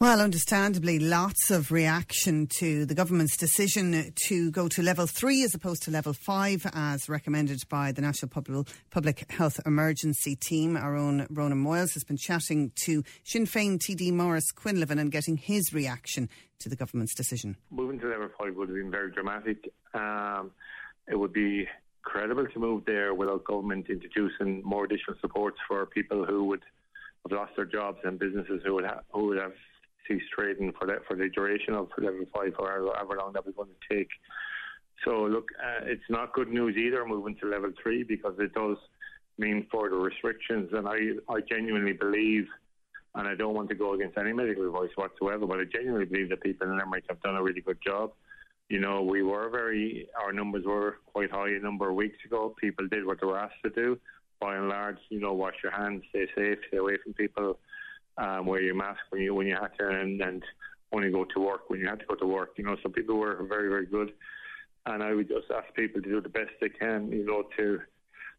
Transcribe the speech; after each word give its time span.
Well, 0.00 0.20
understandably, 0.20 1.00
lots 1.00 1.50
of 1.50 1.72
reaction 1.72 2.46
to 2.58 2.86
the 2.86 2.94
government's 2.94 3.36
decision 3.36 4.12
to 4.28 4.52
go 4.52 4.68
to 4.68 4.80
level 4.80 5.08
three 5.08 5.42
as 5.42 5.56
opposed 5.56 5.82
to 5.82 5.90
level 5.90 6.12
five, 6.12 6.64
as 6.72 7.08
recommended 7.08 7.68
by 7.68 7.90
the 7.90 8.00
National 8.00 8.30
Public 8.90 9.28
Health 9.28 9.58
Emergency 9.66 10.36
Team. 10.36 10.76
Our 10.76 10.94
own 10.94 11.26
Ronan 11.30 11.64
Moyles 11.64 11.94
has 11.94 12.04
been 12.04 12.16
chatting 12.16 12.70
to 12.84 13.02
Sinn 13.24 13.44
Féin 13.44 13.80
TD 13.80 14.12
Maurice 14.12 14.52
Quinlivan 14.52 15.00
and 15.00 15.10
getting 15.10 15.36
his 15.36 15.72
reaction 15.72 16.28
to 16.60 16.68
the 16.68 16.76
government's 16.76 17.16
decision. 17.16 17.56
Moving 17.72 17.98
to 17.98 18.06
level 18.06 18.28
five 18.38 18.54
would 18.54 18.68
have 18.68 18.76
been 18.76 18.92
very 18.92 19.10
dramatic. 19.10 19.68
Um, 19.94 20.52
it 21.08 21.18
would 21.18 21.32
be 21.32 21.66
credible 22.02 22.46
to 22.46 22.58
move 22.60 22.84
there 22.84 23.14
without 23.14 23.42
government 23.42 23.90
introducing 23.90 24.62
more 24.62 24.84
additional 24.84 25.16
supports 25.20 25.58
for 25.66 25.84
people 25.86 26.24
who 26.24 26.44
would 26.44 26.62
have 27.28 27.36
lost 27.36 27.56
their 27.56 27.64
jobs 27.64 27.98
and 28.04 28.16
businesses 28.16 28.62
who 28.64 28.74
would 28.74 28.84
ha- 28.84 29.00
who 29.10 29.26
would 29.26 29.38
have 29.38 29.54
cease 30.08 30.22
trading 30.34 30.72
for 30.78 30.86
that 30.86 31.06
for 31.06 31.16
the 31.16 31.28
duration 31.28 31.74
of 31.74 31.88
level 31.98 32.24
five 32.34 32.54
or 32.58 32.92
however 32.94 33.16
long 33.18 33.32
that 33.34 33.46
was 33.46 33.54
going 33.54 33.68
to 33.68 33.94
take. 33.94 34.08
So 35.04 35.24
look, 35.24 35.48
uh, 35.62 35.84
it's 35.84 36.08
not 36.08 36.32
good 36.32 36.48
news 36.48 36.76
either 36.76 37.06
moving 37.06 37.36
to 37.36 37.46
level 37.46 37.70
three 37.80 38.02
because 38.02 38.34
it 38.38 38.52
does 38.54 38.78
mean 39.36 39.66
further 39.72 39.98
restrictions, 39.98 40.70
and 40.72 40.88
I 40.88 40.98
I 41.32 41.40
genuinely 41.48 41.92
believe. 41.92 42.46
And 43.14 43.26
I 43.26 43.34
don't 43.34 43.54
want 43.54 43.68
to 43.70 43.74
go 43.74 43.94
against 43.94 44.18
any 44.18 44.32
medical 44.32 44.66
advice 44.66 44.90
whatsoever, 44.94 45.46
but 45.46 45.58
I 45.58 45.64
genuinely 45.64 46.04
believe 46.04 46.28
that 46.28 46.42
people 46.42 46.68
in 46.68 46.78
Limerick 46.78 47.04
have 47.08 47.20
done 47.22 47.36
a 47.36 47.42
really 47.42 47.62
good 47.62 47.78
job. 47.84 48.12
You 48.68 48.80
know, 48.80 49.02
we 49.02 49.22
were 49.22 49.48
very, 49.48 50.08
our 50.22 50.32
numbers 50.32 50.64
were 50.66 50.98
quite 51.06 51.30
high 51.30 51.48
a 51.48 51.58
number 51.58 51.88
of 51.88 51.96
weeks 51.96 52.18
ago. 52.24 52.54
People 52.60 52.86
did 52.86 53.06
what 53.06 53.18
they 53.20 53.26
were 53.26 53.38
asked 53.38 53.62
to 53.64 53.70
do. 53.70 53.98
By 54.40 54.56
and 54.56 54.68
large, 54.68 54.98
you 55.08 55.20
know, 55.20 55.32
wash 55.32 55.54
your 55.62 55.72
hands, 55.72 56.02
stay 56.10 56.26
safe, 56.36 56.58
stay 56.68 56.76
away 56.76 56.98
from 57.02 57.14
people, 57.14 57.58
um, 58.18 58.46
wear 58.46 58.60
your 58.60 58.74
mask 58.74 59.00
when 59.10 59.22
you 59.22 59.34
when 59.34 59.46
you 59.46 59.54
had 59.54 59.70
to, 59.78 59.88
and, 59.88 60.20
and 60.20 60.42
only 60.92 61.10
go 61.10 61.24
to 61.24 61.40
work 61.40 61.68
when 61.68 61.80
you 61.80 61.86
had 61.86 62.00
to 62.00 62.06
go 62.06 62.14
to 62.16 62.26
work. 62.26 62.50
You 62.56 62.64
know, 62.64 62.76
so 62.82 62.88
people 62.88 63.16
were 63.16 63.42
very 63.48 63.68
very 63.68 63.86
good, 63.86 64.12
and 64.86 65.02
I 65.02 65.14
would 65.14 65.28
just 65.28 65.50
ask 65.54 65.72
people 65.74 66.02
to 66.02 66.08
do 66.08 66.20
the 66.20 66.28
best 66.28 66.50
they 66.60 66.68
can. 66.68 67.10
You 67.12 67.24
know, 67.24 67.44
to 67.56 67.80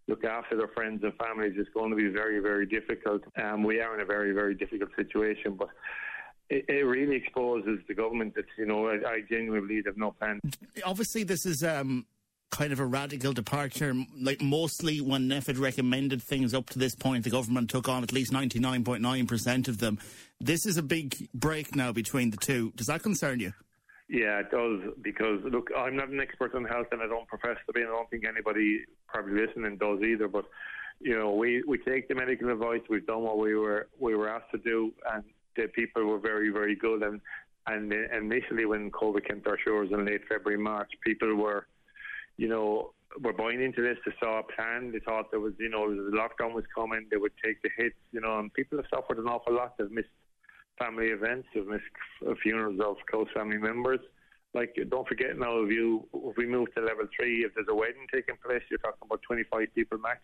look 0.07 0.23
after 0.23 0.57
their 0.57 0.69
friends 0.69 1.03
and 1.03 1.13
families. 1.15 1.53
It's 1.55 1.69
going 1.73 1.91
to 1.91 1.95
be 1.95 2.07
very 2.07 2.39
very 2.39 2.65
difficult. 2.65 3.23
Um, 3.41 3.63
we 3.63 3.79
are 3.79 3.95
in 3.95 4.01
a 4.01 4.05
very 4.05 4.33
very 4.33 4.55
difficult 4.55 4.89
situation, 4.95 5.55
but. 5.57 5.69
It, 6.51 6.83
really 6.83 7.15
exposes 7.15 7.77
the 7.87 7.93
government 7.93 8.33
that 8.33 8.45
you 8.57 8.65
know 8.65 8.89
I, 8.89 9.21
genuinely 9.29 9.67
believe 9.67 9.85
have 9.85 9.97
no 9.97 10.09
plan. 10.09 10.39
Obviously, 10.83 11.23
this 11.23 11.45
is 11.45 11.63
um, 11.63 12.07
kind 12.51 12.73
of 12.73 12.79
a 12.79 12.85
radical 12.85 13.33
departure. 13.33 13.93
Like 14.19 14.41
mostly 14.41 15.01
when 15.01 15.29
NPHET 15.29 15.59
recommended 15.59 16.21
things 16.21 16.53
up 16.53 16.69
to 16.71 16.79
this 16.79 16.95
point, 16.95 17.23
the 17.23 17.29
government 17.29 17.69
took 17.69 17.87
on 17.87 18.03
at 18.03 18.11
least 18.11 18.31
99.9% 18.31 19.67
of 19.67 19.77
them. 19.77 19.99
This 20.39 20.65
is 20.65 20.77
a 20.77 20.83
big 20.83 21.29
break 21.33 21.75
now 21.75 21.91
between 21.91 22.31
the 22.31 22.37
two. 22.37 22.71
Does 22.75 22.87
that 22.87 23.03
concern 23.03 23.39
you? 23.39 23.53
Yeah, 24.09 24.39
it 24.39 24.49
does 24.49 24.91
because 25.03 25.39
look, 25.51 25.69
I'm 25.77 25.95
not 25.95 26.09
an 26.09 26.19
expert 26.19 26.55
on 26.55 26.65
health, 26.65 26.87
and 26.91 27.01
I 27.01 27.05
don't 27.05 27.27
profess 27.27 27.57
to 27.67 27.73
be. 27.73 27.81
And 27.81 27.89
I 27.89 27.93
don't 27.93 28.09
think 28.09 28.25
anybody 28.27 28.85
probably 29.07 29.45
listening 29.45 29.77
does 29.77 30.01
either. 30.01 30.27
But 30.27 30.45
you 30.99 31.15
know, 31.15 31.35
we 31.35 31.63
we 31.67 31.77
take 31.77 32.07
the 32.07 32.15
medical 32.15 32.49
advice. 32.49 32.81
We've 32.89 33.05
done 33.05 33.21
what 33.21 33.37
we 33.37 33.53
were 33.53 33.87
we 33.99 34.15
were 34.15 34.27
asked 34.27 34.49
to 34.51 34.57
do, 34.57 34.91
and 35.13 35.23
the 35.55 35.67
people 35.67 36.05
were 36.05 36.17
very 36.17 36.49
very 36.49 36.75
good. 36.75 37.03
And 37.03 37.21
and 37.67 37.93
initially, 37.93 38.65
when 38.65 38.89
COVID 38.89 39.27
came 39.27 39.41
to 39.41 39.49
our 39.51 39.59
shores 39.63 39.89
in 39.91 40.03
late 40.05 40.21
February 40.27 40.59
March, 40.59 40.89
people 41.05 41.35
were 41.35 41.67
you 42.39 42.47
know, 42.47 42.93
were 43.21 43.33
buying 43.33 43.61
into 43.61 43.81
this. 43.81 43.97
They 44.05 44.13
saw 44.23 44.39
a 44.39 44.43
plan. 44.43 44.93
They 44.93 44.99
thought 44.99 45.29
there 45.29 45.41
was, 45.41 45.53
you 45.59 45.67
know, 45.67 45.93
the 45.93 46.15
lockdown 46.15 46.53
was 46.53 46.63
coming. 46.73 47.05
They 47.11 47.17
would 47.17 47.33
take 47.43 47.61
the 47.61 47.69
hits, 47.75 47.97
you 48.13 48.21
know, 48.21 48.39
and 48.39 48.53
people 48.53 48.77
have 48.77 48.87
suffered 48.93 49.17
an 49.19 49.27
awful 49.27 49.53
lot. 49.53 49.77
They've 49.77 49.91
missed 49.91 50.15
family 50.77 51.07
events. 51.07 51.49
They've 51.53 51.67
missed 51.67 51.83
uh, 52.25 52.35
funerals 52.41 52.79
of 52.79 52.95
close 53.11 53.27
family 53.35 53.57
members. 53.57 53.99
Like, 54.53 54.73
don't 54.89 55.07
forget 55.07 55.37
now, 55.37 55.59
if 55.63 55.69
you 55.69 56.07
if 56.13 56.37
we 56.37 56.47
move 56.47 56.73
to 56.75 56.81
level 56.81 57.07
three, 57.15 57.43
if 57.43 57.53
there's 57.55 57.67
a 57.69 57.75
wedding 57.75 58.07
taking 58.11 58.37
place, 58.43 58.63
you're 58.71 58.79
talking 58.79 59.03
about 59.03 59.21
25 59.27 59.67
people 59.75 59.97
max. 59.97 60.21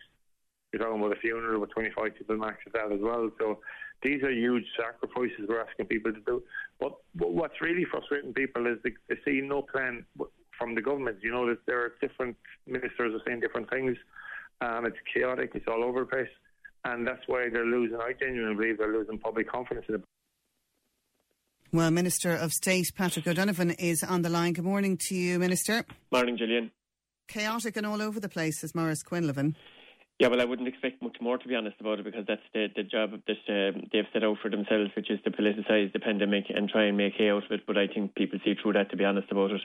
You're 0.72 0.82
talking 0.82 0.98
about 0.98 1.16
a 1.16 1.20
funeral 1.20 1.60
with 1.60 1.70
25 1.70 2.16
people 2.16 2.36
max 2.38 2.56
at 2.66 2.72
that 2.72 2.92
as 2.92 3.00
well. 3.00 3.30
So 3.38 3.60
these 4.02 4.22
are 4.22 4.32
huge 4.32 4.64
sacrifices 4.74 5.46
we're 5.48 5.60
asking 5.60 5.86
people 5.86 6.12
to 6.12 6.20
do. 6.26 6.42
But, 6.80 6.96
but 7.14 7.32
what's 7.32 7.60
really 7.60 7.84
frustrating 7.84 8.32
people 8.34 8.66
is 8.66 8.78
they, 8.82 8.92
they 9.08 9.16
see 9.24 9.40
no 9.46 9.62
plan 9.62 10.04
from 10.58 10.74
the 10.74 10.82
government. 10.82 11.18
You 11.22 11.32
know 11.32 11.46
that 11.48 11.64
there 11.66 11.80
are 11.80 11.92
different 12.00 12.36
ministers 12.66 13.14
are 13.14 13.20
saying 13.26 13.40
different 13.40 13.70
things. 13.70 13.96
Um, 14.60 14.86
it's 14.86 14.96
chaotic. 15.12 15.52
It's 15.54 15.66
all 15.68 15.84
over 15.84 16.00
the 16.00 16.06
place, 16.06 16.28
and 16.84 17.06
that's 17.06 17.22
why 17.26 17.48
they're 17.52 17.64
losing. 17.66 17.98
I 17.98 18.12
genuinely 18.18 18.54
believe 18.54 18.78
they're 18.78 18.92
losing 18.92 19.18
public 19.18 19.50
confidence 19.50 19.86
in 19.88 19.96
it. 19.96 20.04
Well, 21.72 21.90
Minister 21.90 22.30
of 22.30 22.52
State 22.52 22.86
Patrick 22.96 23.26
O'Donovan 23.26 23.72
is 23.72 24.02
on 24.02 24.22
the 24.22 24.30
line. 24.30 24.54
Good 24.54 24.64
morning 24.64 24.96
to 25.08 25.14
you, 25.14 25.38
Minister. 25.38 25.84
Morning, 26.10 26.38
Gillian. 26.38 26.70
Chaotic 27.28 27.76
and 27.76 27.84
all 27.84 28.00
over 28.00 28.20
the 28.20 28.28
place, 28.28 28.62
as 28.62 28.74
Maurice 28.74 29.02
Quinlivan. 29.02 29.56
Yeah, 30.18 30.28
well, 30.28 30.40
I 30.40 30.46
wouldn't 30.46 30.68
expect 30.68 31.02
much 31.02 31.18
more, 31.20 31.36
to 31.36 31.46
be 31.46 31.54
honest, 31.54 31.76
about 31.78 31.98
it, 31.98 32.04
because 32.04 32.24
that's 32.26 32.40
the, 32.54 32.68
the 32.74 32.82
job 32.82 33.10
that 33.26 33.36
uh, 33.48 33.78
they've 33.92 34.06
set 34.14 34.24
out 34.24 34.38
for 34.40 34.50
themselves, 34.50 34.90
which 34.96 35.10
is 35.10 35.20
to 35.24 35.30
politicise 35.30 35.92
the 35.92 36.00
pandemic 36.00 36.46
and 36.48 36.70
try 36.70 36.84
and 36.84 36.96
make 36.96 37.12
hay 37.18 37.28
out 37.28 37.44
of 37.44 37.50
it. 37.50 37.66
But 37.66 37.76
I 37.76 37.86
think 37.86 38.14
people 38.14 38.38
see 38.42 38.54
through 38.54 38.74
that, 38.74 38.90
to 38.90 38.96
be 38.96 39.04
honest 39.04 39.30
about 39.30 39.50
it. 39.50 39.60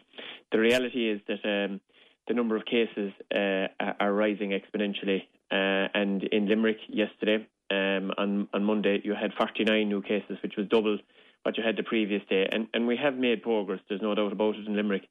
The 0.52 0.60
reality 0.60 1.10
is 1.10 1.22
that 1.30 1.40
um, 1.46 1.80
the 2.28 2.34
number 2.34 2.58
of 2.58 2.66
cases 2.66 3.14
uh, 3.34 3.68
are 4.02 4.12
rising 4.12 4.52
exponentially. 4.52 5.22
Uh, 5.50 5.88
and 5.94 6.24
in 6.24 6.50
Limerick 6.50 6.80
yesterday, 6.90 7.48
um, 7.70 8.12
on, 8.18 8.50
on 8.54 8.66
Monday, 8.66 9.00
you 9.06 9.16
had 9.16 9.32
49 9.38 9.88
new 9.88 10.02
cases, 10.02 10.38
which 10.44 10.56
was 10.58 10.68
double 10.68 10.98
what 11.44 11.58
you 11.58 11.64
had 11.64 11.78
the 11.78 11.84
previous 11.84 12.24
day. 12.30 12.50
And, 12.52 12.68
and 12.74 12.88
we 12.88 12.98
have 12.98 13.16
made 13.16 13.42
progress, 13.42 13.80
there's 13.88 14.02
no 14.02 14.16
doubt 14.16 14.34
about 14.34 14.56
it 14.56 14.68
in 14.68 14.76
Limerick. 14.76 15.08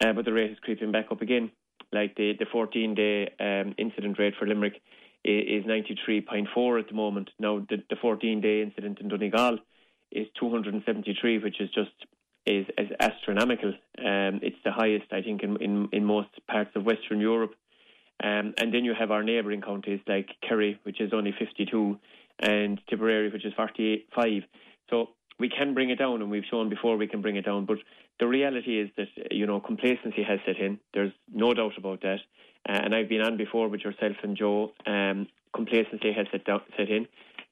Uh, 0.00 0.12
but 0.12 0.24
the 0.24 0.32
rate 0.32 0.52
is 0.52 0.58
creeping 0.62 0.92
back 0.92 1.06
up 1.10 1.22
again 1.22 1.50
like 1.92 2.16
the 2.16 2.32
the 2.38 2.46
14 2.50 2.94
day 2.94 3.28
um, 3.40 3.74
incident 3.78 4.18
rate 4.18 4.34
for 4.38 4.46
Limerick 4.46 4.80
is, 5.24 5.64
93.4 5.64 6.80
at 6.80 6.88
the 6.88 6.94
moment. 6.94 7.30
Now 7.38 7.64
the, 7.68 7.82
the 7.90 7.96
14 8.00 8.40
day 8.40 8.62
incident 8.62 9.00
in 9.00 9.08
Donegal 9.08 9.58
is 10.12 10.26
273, 10.38 11.38
which 11.38 11.60
is 11.60 11.68
just 11.70 11.90
is, 12.46 12.66
is 12.78 12.90
astronomical. 13.00 13.70
Um, 13.98 14.40
it's 14.42 14.56
the 14.64 14.70
highest 14.70 15.12
I 15.12 15.22
think 15.22 15.42
in, 15.42 15.56
in, 15.56 15.88
in 15.92 16.04
most 16.04 16.28
parts 16.48 16.70
of 16.76 16.84
Western 16.84 17.20
Europe. 17.20 17.54
Um, 18.22 18.54
and 18.56 18.72
then 18.72 18.84
you 18.84 18.94
have 18.98 19.10
our 19.10 19.22
neighbouring 19.22 19.60
counties 19.60 20.00
like 20.06 20.28
Kerry, 20.46 20.80
which 20.84 21.00
is 21.00 21.12
only 21.12 21.34
52, 21.38 21.98
and 22.38 22.80
Tipperary, 22.88 23.30
which 23.30 23.44
is 23.44 23.52
45. 23.54 24.42
So 24.88 25.08
we 25.38 25.50
can 25.50 25.74
bring 25.74 25.90
it 25.90 25.98
down, 25.98 26.22
and 26.22 26.30
we've 26.30 26.44
shown 26.50 26.70
before 26.70 26.96
we 26.96 27.08
can 27.08 27.20
bring 27.20 27.36
it 27.36 27.44
down. 27.44 27.66
But 27.66 27.78
the 28.18 28.26
reality 28.26 28.80
is 28.80 28.90
that 28.96 29.08
you 29.30 29.46
know 29.46 29.60
complacency 29.60 30.22
has 30.22 30.38
set 30.46 30.58
in. 30.58 30.78
There's 30.94 31.12
no 31.32 31.54
doubt 31.54 31.78
about 31.78 32.02
that. 32.02 32.20
Uh, 32.68 32.72
and 32.72 32.94
I've 32.94 33.08
been 33.08 33.20
on 33.20 33.36
before 33.36 33.68
with 33.68 33.82
yourself 33.82 34.16
and 34.22 34.36
Joe. 34.36 34.72
Um, 34.86 35.28
complacency 35.54 36.12
has 36.12 36.26
set, 36.32 36.44
down, 36.44 36.62
set 36.76 36.88
in. 36.88 37.06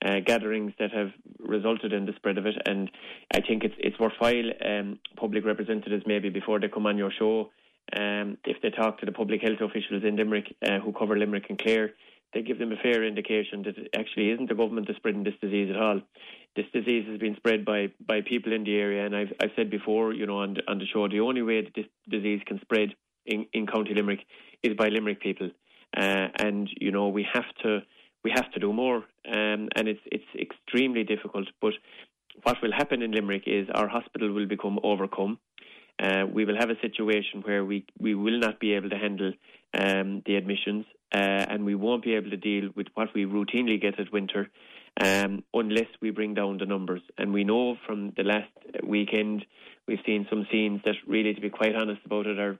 Uh, 0.04 0.20
gatherings 0.20 0.72
that 0.78 0.90
have 0.92 1.10
resulted 1.38 1.92
in 1.92 2.04
the 2.04 2.12
spread 2.16 2.36
of 2.36 2.44
it, 2.44 2.56
and 2.66 2.90
I 3.32 3.40
think 3.40 3.64
it's 3.64 3.74
it's 3.78 3.98
worthwhile 3.98 4.50
um, 4.62 4.98
public 5.16 5.46
representatives 5.46 6.04
maybe 6.06 6.28
before 6.28 6.60
they 6.60 6.68
come 6.68 6.84
on 6.84 6.98
your 6.98 7.10
show, 7.10 7.50
um, 7.96 8.36
if 8.44 8.60
they 8.60 8.70
talk 8.70 8.98
to 8.98 9.06
the 9.06 9.12
public 9.12 9.40
health 9.40 9.60
officials 9.62 10.02
in 10.04 10.16
Limerick 10.16 10.54
uh, 10.66 10.78
who 10.80 10.92
cover 10.92 11.16
Limerick 11.16 11.46
and 11.48 11.58
Clare, 11.58 11.92
they 12.34 12.42
give 12.42 12.58
them 12.58 12.72
a 12.72 12.82
fair 12.82 13.04
indication 13.04 13.62
that 13.62 13.78
it 13.78 13.88
actually 13.96 14.30
isn't 14.30 14.48
the 14.48 14.54
government 14.54 14.86
that's 14.86 14.98
spreading 14.98 15.24
this 15.24 15.34
disease 15.40 15.70
at 15.70 15.80
all 15.80 16.00
this 16.56 16.66
disease 16.72 17.06
has 17.08 17.18
been 17.18 17.34
spread 17.36 17.64
by, 17.64 17.88
by 18.06 18.20
people 18.20 18.52
in 18.52 18.64
the 18.64 18.76
area. 18.76 19.04
And 19.04 19.16
I've, 19.16 19.32
I've 19.40 19.50
said 19.56 19.70
before, 19.70 20.12
you 20.12 20.26
know, 20.26 20.38
on 20.38 20.56
on 20.68 20.78
the 20.78 20.86
show, 20.86 21.08
the 21.08 21.20
only 21.20 21.42
way 21.42 21.62
that 21.62 21.74
this 21.74 21.86
disease 22.08 22.40
can 22.46 22.60
spread 22.60 22.94
in, 23.26 23.46
in 23.52 23.66
County 23.66 23.94
Limerick 23.94 24.20
is 24.62 24.76
by 24.76 24.88
Limerick 24.88 25.20
people. 25.20 25.50
Uh, 25.96 26.28
and, 26.38 26.68
you 26.80 26.90
know, 26.90 27.08
we 27.08 27.26
have 27.32 27.44
to, 27.62 27.80
we 28.22 28.30
have 28.34 28.50
to 28.52 28.60
do 28.60 28.72
more. 28.72 28.98
Um, 29.26 29.68
and 29.76 29.88
it's, 29.88 30.00
it's 30.06 30.24
extremely 30.38 31.04
difficult. 31.04 31.48
But 31.60 31.74
what 32.42 32.56
will 32.62 32.72
happen 32.72 33.02
in 33.02 33.12
Limerick 33.12 33.44
is 33.46 33.68
our 33.74 33.88
hospital 33.88 34.32
will 34.32 34.46
become 34.46 34.78
overcome. 34.82 35.38
Uh, 36.02 36.24
we 36.32 36.44
will 36.44 36.56
have 36.58 36.70
a 36.70 36.80
situation 36.80 37.42
where 37.44 37.64
we, 37.64 37.84
we 37.98 38.14
will 38.14 38.38
not 38.38 38.58
be 38.58 38.74
able 38.74 38.90
to 38.90 38.96
handle 38.96 39.32
um, 39.78 40.22
the 40.26 40.36
admissions 40.36 40.86
uh, 41.14 41.46
and 41.48 41.64
we 41.64 41.74
won't 41.74 42.02
be 42.02 42.14
able 42.14 42.30
to 42.30 42.36
deal 42.36 42.70
with 42.74 42.88
what 42.94 43.08
we 43.14 43.24
routinely 43.24 43.80
get 43.80 44.00
at 44.00 44.12
winter 44.12 44.50
um, 45.00 45.44
unless 45.52 45.86
we 46.00 46.10
bring 46.10 46.34
down 46.34 46.58
the 46.58 46.66
numbers. 46.66 47.02
And 47.18 47.32
we 47.32 47.44
know 47.44 47.76
from 47.86 48.12
the 48.16 48.24
last 48.24 48.50
weekend 48.82 49.44
we've 49.86 50.00
seen 50.04 50.26
some 50.28 50.46
scenes 50.50 50.80
that 50.84 50.94
really, 51.06 51.34
to 51.34 51.40
be 51.40 51.50
quite 51.50 51.74
honest 51.76 52.00
about 52.04 52.26
it, 52.26 52.38
are 52.38 52.58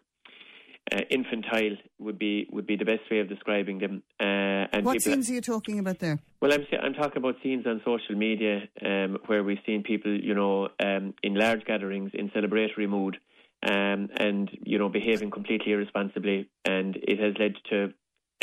uh, 0.92 1.00
infantile 1.10 1.76
would 1.98 2.18
be 2.18 2.46
would 2.52 2.66
be 2.66 2.76
the 2.76 2.84
best 2.84 3.10
way 3.10 3.18
of 3.18 3.28
describing 3.28 3.78
them. 3.78 4.02
Uh, 4.20 4.68
and 4.72 4.84
what 4.84 5.00
scenes 5.00 5.30
are 5.30 5.32
you 5.32 5.40
talking 5.40 5.78
about 5.78 5.98
there? 5.98 6.18
Well, 6.40 6.52
I'm 6.52 6.66
I'm 6.82 6.94
talking 6.94 7.16
about 7.16 7.36
scenes 7.42 7.66
on 7.66 7.80
social 7.84 8.14
media 8.16 8.68
um, 8.84 9.18
where 9.26 9.42
we've 9.42 9.58
seen 9.64 9.82
people, 9.82 10.14
you 10.14 10.34
know, 10.34 10.68
um, 10.84 11.14
in 11.22 11.34
large 11.34 11.64
gatherings 11.64 12.10
in 12.12 12.28
celebratory 12.30 12.88
mood, 12.88 13.16
um, 13.64 14.08
and 14.16 14.50
you 14.62 14.78
know, 14.78 14.88
behaving 14.88 15.30
completely 15.30 15.72
irresponsibly, 15.72 16.48
and 16.64 16.96
it 16.96 17.18
has 17.18 17.34
led 17.38 17.54
to, 17.70 17.92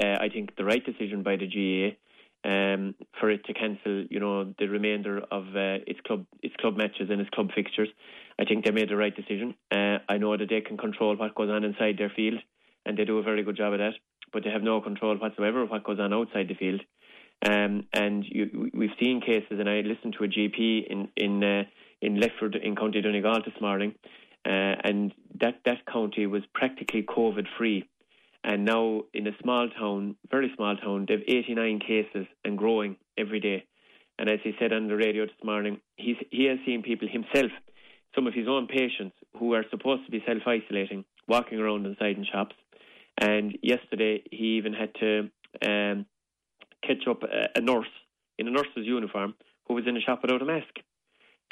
uh, 0.01 0.17
I 0.19 0.29
think, 0.29 0.55
the 0.55 0.65
right 0.65 0.83
decision 0.83 1.23
by 1.23 1.37
the 1.37 1.47
GAA. 1.47 1.97
Um, 2.43 2.95
for 3.19 3.29
it 3.29 3.45
to 3.45 3.53
cancel, 3.53 4.05
you 4.09 4.19
know, 4.19 4.51
the 4.57 4.65
remainder 4.65 5.19
of 5.29 5.43
uh, 5.49 5.85
its 5.85 5.99
club 6.07 6.25
its 6.41 6.55
club 6.55 6.75
matches 6.75 7.09
and 7.11 7.21
its 7.21 7.29
club 7.29 7.49
fixtures. 7.53 7.89
I 8.39 8.45
think 8.45 8.65
they 8.65 8.71
made 8.71 8.89
the 8.89 8.95
right 8.95 9.15
decision. 9.15 9.53
Uh, 9.71 9.99
I 10.09 10.17
know 10.17 10.35
that 10.35 10.49
they 10.49 10.61
can 10.61 10.75
control 10.75 11.15
what 11.15 11.35
goes 11.35 11.51
on 11.51 11.63
inside 11.63 11.99
their 11.99 12.11
field, 12.15 12.39
and 12.83 12.97
they 12.97 13.05
do 13.05 13.19
a 13.19 13.23
very 13.23 13.43
good 13.43 13.57
job 13.57 13.73
of 13.73 13.79
that. 13.79 13.93
But 14.33 14.43
they 14.43 14.49
have 14.49 14.63
no 14.63 14.81
control 14.81 15.17
whatsoever 15.17 15.61
of 15.61 15.69
what 15.69 15.83
goes 15.83 15.99
on 15.99 16.13
outside 16.13 16.47
the 16.47 16.55
field. 16.55 16.81
Um, 17.47 17.87
and 17.93 18.25
you, 18.27 18.71
we've 18.73 18.97
seen 18.99 19.21
cases, 19.21 19.59
and 19.59 19.69
I 19.69 19.81
listened 19.81 20.15
to 20.17 20.23
a 20.23 20.27
GP 20.27 20.87
in 20.89 21.09
in 21.15 21.43
uh, 21.43 21.63
in 22.01 22.19
Lifford 22.19 22.55
in 22.55 22.75
County 22.75 23.01
Donegal 23.01 23.41
this 23.45 23.61
morning, 23.61 23.93
uh, 24.45 24.75
and 24.83 25.13
that 25.39 25.61
that 25.65 25.85
county 25.85 26.25
was 26.25 26.43
practically 26.53 27.03
COVID 27.03 27.47
free. 27.57 27.87
And 28.43 28.65
now 28.65 29.03
in 29.13 29.27
a 29.27 29.37
small 29.41 29.69
town, 29.69 30.15
very 30.29 30.51
small 30.55 30.75
town, 30.75 31.05
they've 31.07 31.23
89 31.27 31.79
cases 31.79 32.25
and 32.43 32.57
growing 32.57 32.97
every 33.17 33.39
day. 33.39 33.65
And 34.17 34.29
as 34.29 34.39
he 34.43 34.53
said 34.59 34.73
on 34.73 34.87
the 34.87 34.95
radio 34.95 35.25
this 35.25 35.43
morning, 35.43 35.79
he's, 35.95 36.15
he 36.31 36.45
has 36.45 36.57
seen 36.65 36.81
people 36.81 37.07
himself 37.07 37.51
some 38.15 38.27
of 38.27 38.33
his 38.33 38.47
own 38.47 38.67
patients 38.67 39.15
who 39.37 39.53
are 39.53 39.63
supposed 39.69 40.05
to 40.05 40.11
be 40.11 40.23
self 40.25 40.43
isolating, 40.45 41.05
walking 41.27 41.59
around 41.59 41.85
inside 41.85 42.17
in 42.17 42.25
shops. 42.25 42.55
And 43.17 43.57
yesterday, 43.61 44.23
he 44.31 44.57
even 44.57 44.73
had 44.73 44.93
to 44.95 45.29
um, 45.65 46.05
catch 46.85 47.07
up 47.09 47.23
a, 47.23 47.57
a, 47.57 47.61
nurse 47.61 47.87
in 48.37 48.47
a 48.47 48.51
nurse's 48.51 48.85
uniform 48.85 49.35
who 49.67 49.75
was 49.75 49.85
in 49.87 49.97
a 49.97 50.01
shop 50.01 50.21
without 50.21 50.41
a 50.41 50.45
mask. 50.45 50.79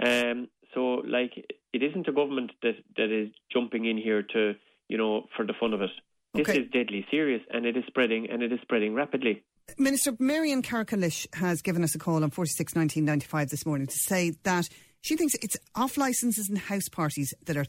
Um, 0.03 0.47
so, 0.73 1.01
like, 1.05 1.33
it 1.81 1.89
isn't 1.89 2.07
a 2.07 2.11
government 2.11 2.51
that, 2.61 2.75
that 2.97 3.11
is 3.11 3.29
jumping 3.51 3.85
in 3.85 3.97
here 3.97 4.23
to, 4.23 4.53
you 4.87 4.97
know, 4.97 5.27
for 5.35 5.45
the 5.45 5.53
fun 5.59 5.73
of 5.73 5.81
it. 5.81 5.91
This 6.33 6.49
okay. 6.49 6.59
is 6.61 6.71
deadly 6.71 7.05
serious 7.09 7.41
and 7.51 7.65
it 7.65 7.77
is 7.77 7.83
spreading 7.87 8.29
and 8.29 8.43
it 8.43 8.51
is 8.51 8.59
spreading 8.61 8.93
rapidly. 8.93 9.43
Minister 9.77 10.13
Marion 10.19 10.61
Carrick-Calish 10.61 11.27
has 11.35 11.61
given 11.61 11.83
us 11.83 11.95
a 11.95 11.99
call 11.99 12.23
on 12.23 12.31
46 12.31 12.75
1995 12.75 13.49
this 13.49 13.65
morning 13.65 13.87
to 13.87 13.97
say 13.97 14.33
that 14.43 14.67
she 15.01 15.15
thinks 15.15 15.35
it's 15.35 15.57
off 15.75 15.97
licenses 15.97 16.49
and 16.49 16.57
house 16.57 16.89
parties 16.89 17.33
that 17.45 17.55
are 17.55 17.65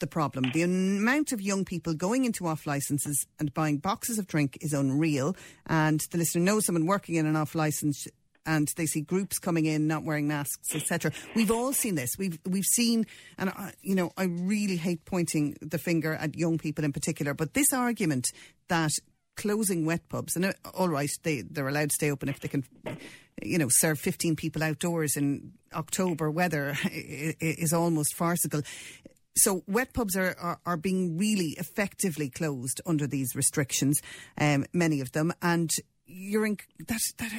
the 0.00 0.06
problem. 0.06 0.50
The 0.52 0.62
amount 0.62 1.32
of 1.32 1.40
young 1.40 1.64
people 1.64 1.94
going 1.94 2.24
into 2.24 2.46
off 2.46 2.66
licenses 2.66 3.26
and 3.38 3.54
buying 3.54 3.78
boxes 3.78 4.18
of 4.18 4.26
drink 4.26 4.58
is 4.60 4.72
unreal. 4.72 5.36
And 5.66 6.00
the 6.10 6.18
listener 6.18 6.42
knows 6.42 6.66
someone 6.66 6.86
working 6.86 7.16
in 7.16 7.26
an 7.26 7.36
off 7.36 7.54
license 7.54 8.08
and 8.46 8.68
they 8.76 8.86
see 8.86 9.00
groups 9.00 9.38
coming 9.38 9.66
in 9.66 9.86
not 9.86 10.04
wearing 10.04 10.28
masks, 10.28 10.74
etc. 10.74 11.12
We've 11.34 11.50
all 11.50 11.72
seen 11.72 11.94
this. 11.94 12.10
We've 12.18 12.38
we've 12.46 12.64
seen, 12.64 13.06
and 13.38 13.50
I, 13.50 13.72
you 13.82 13.94
know, 13.94 14.12
I 14.16 14.24
really 14.24 14.76
hate 14.76 15.04
pointing 15.04 15.56
the 15.60 15.78
finger 15.78 16.14
at 16.14 16.36
young 16.36 16.58
people 16.58 16.84
in 16.84 16.92
particular, 16.92 17.34
but 17.34 17.54
this 17.54 17.72
argument 17.72 18.26
that 18.68 18.92
closing 19.36 19.86
wet 19.86 20.08
pubs, 20.08 20.36
and 20.36 20.46
uh, 20.46 20.52
all 20.74 20.88
right, 20.88 21.10
they 21.22 21.42
they're 21.42 21.68
allowed 21.68 21.90
to 21.90 21.94
stay 21.94 22.10
open 22.10 22.28
if 22.28 22.40
they 22.40 22.48
can, 22.48 22.64
you 23.42 23.58
know, 23.58 23.68
serve 23.70 23.98
fifteen 23.98 24.36
people 24.36 24.62
outdoors 24.62 25.16
in 25.16 25.52
October 25.74 26.30
weather 26.30 26.76
is 26.90 27.72
almost 27.72 28.14
farcical. 28.16 28.62
So 29.34 29.62
wet 29.66 29.94
pubs 29.94 30.14
are, 30.14 30.36
are, 30.38 30.60
are, 30.66 30.76
being 30.76 31.16
really 31.16 31.56
effectively 31.58 32.28
closed 32.28 32.82
under 32.84 33.06
these 33.06 33.34
restrictions, 33.34 34.02
um, 34.36 34.66
many 34.74 35.00
of 35.00 35.12
them, 35.12 35.32
and 35.40 35.70
you're 36.12 36.46
in, 36.46 36.58
that 36.86 37.00
that 37.18 37.32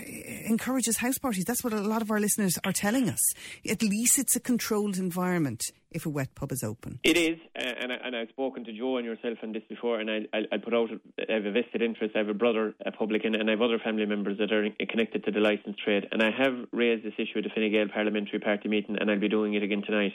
encourages 0.46 0.98
house 0.98 1.18
parties. 1.18 1.46
That's 1.46 1.64
what 1.64 1.74
a 1.74 1.82
lot 1.82 2.02
of 2.02 2.10
our 2.12 2.20
listeners 2.20 2.58
are 2.64 2.72
telling 2.72 3.10
us. 3.10 3.22
At 3.70 3.82
least 3.82 4.18
it's 4.18 4.36
a 4.36 4.40
controlled 4.40 4.98
environment 4.98 5.62
if 5.92 6.06
a 6.06 6.10
wet 6.10 6.34
pub 6.34 6.52
is 6.52 6.64
open. 6.64 7.00
It 7.04 7.18
is, 7.18 7.38
uh, 7.56 7.62
and, 7.62 7.92
I, 7.92 7.96
and 8.04 8.16
I've 8.16 8.30
spoken 8.30 8.64
to 8.66 8.74
Joe 8.74 8.98
and 8.98 9.06
yourself 9.06 9.38
on 9.44 9.54
this 9.54 9.62
before, 9.70 10.00
and 10.00 10.10
I, 10.10 10.22
I, 10.34 10.40
I 10.54 10.58
put 10.58 10.74
out 10.74 10.90
I 11.20 11.34
have 11.34 11.46
a 11.46 11.52
vested 11.52 11.82
interest. 11.82 12.16
I 12.16 12.20
have 12.20 12.30
a 12.30 12.34
brother, 12.34 12.74
a 12.86 12.92
publican, 12.92 13.36
and 13.36 13.50
I 13.50 13.54
have 13.54 13.62
other 13.62 13.80
family 13.80 14.06
members 14.06 14.38
that 14.40 14.52
are 14.52 14.68
connected 14.90 15.24
to 15.26 15.32
the 15.32 15.40
licensed 15.40 15.80
trade, 15.80 16.08
and 16.12 16.24
I 16.24 16.32
have 16.32 16.54
raised 16.72 17.06
this 17.06 17.14
issue 17.18 17.38
at 17.38 17.44
the 17.44 17.52
Fine 17.54 17.72
Gael 17.72 17.88
Parliamentary 17.94 18.40
Party 18.40 18.70
meeting, 18.70 18.98
and 19.00 19.10
I'll 19.10 19.20
be 19.20 19.30
doing 19.30 19.54
it 19.54 19.64
again 19.64 19.84
tonight. 19.86 20.14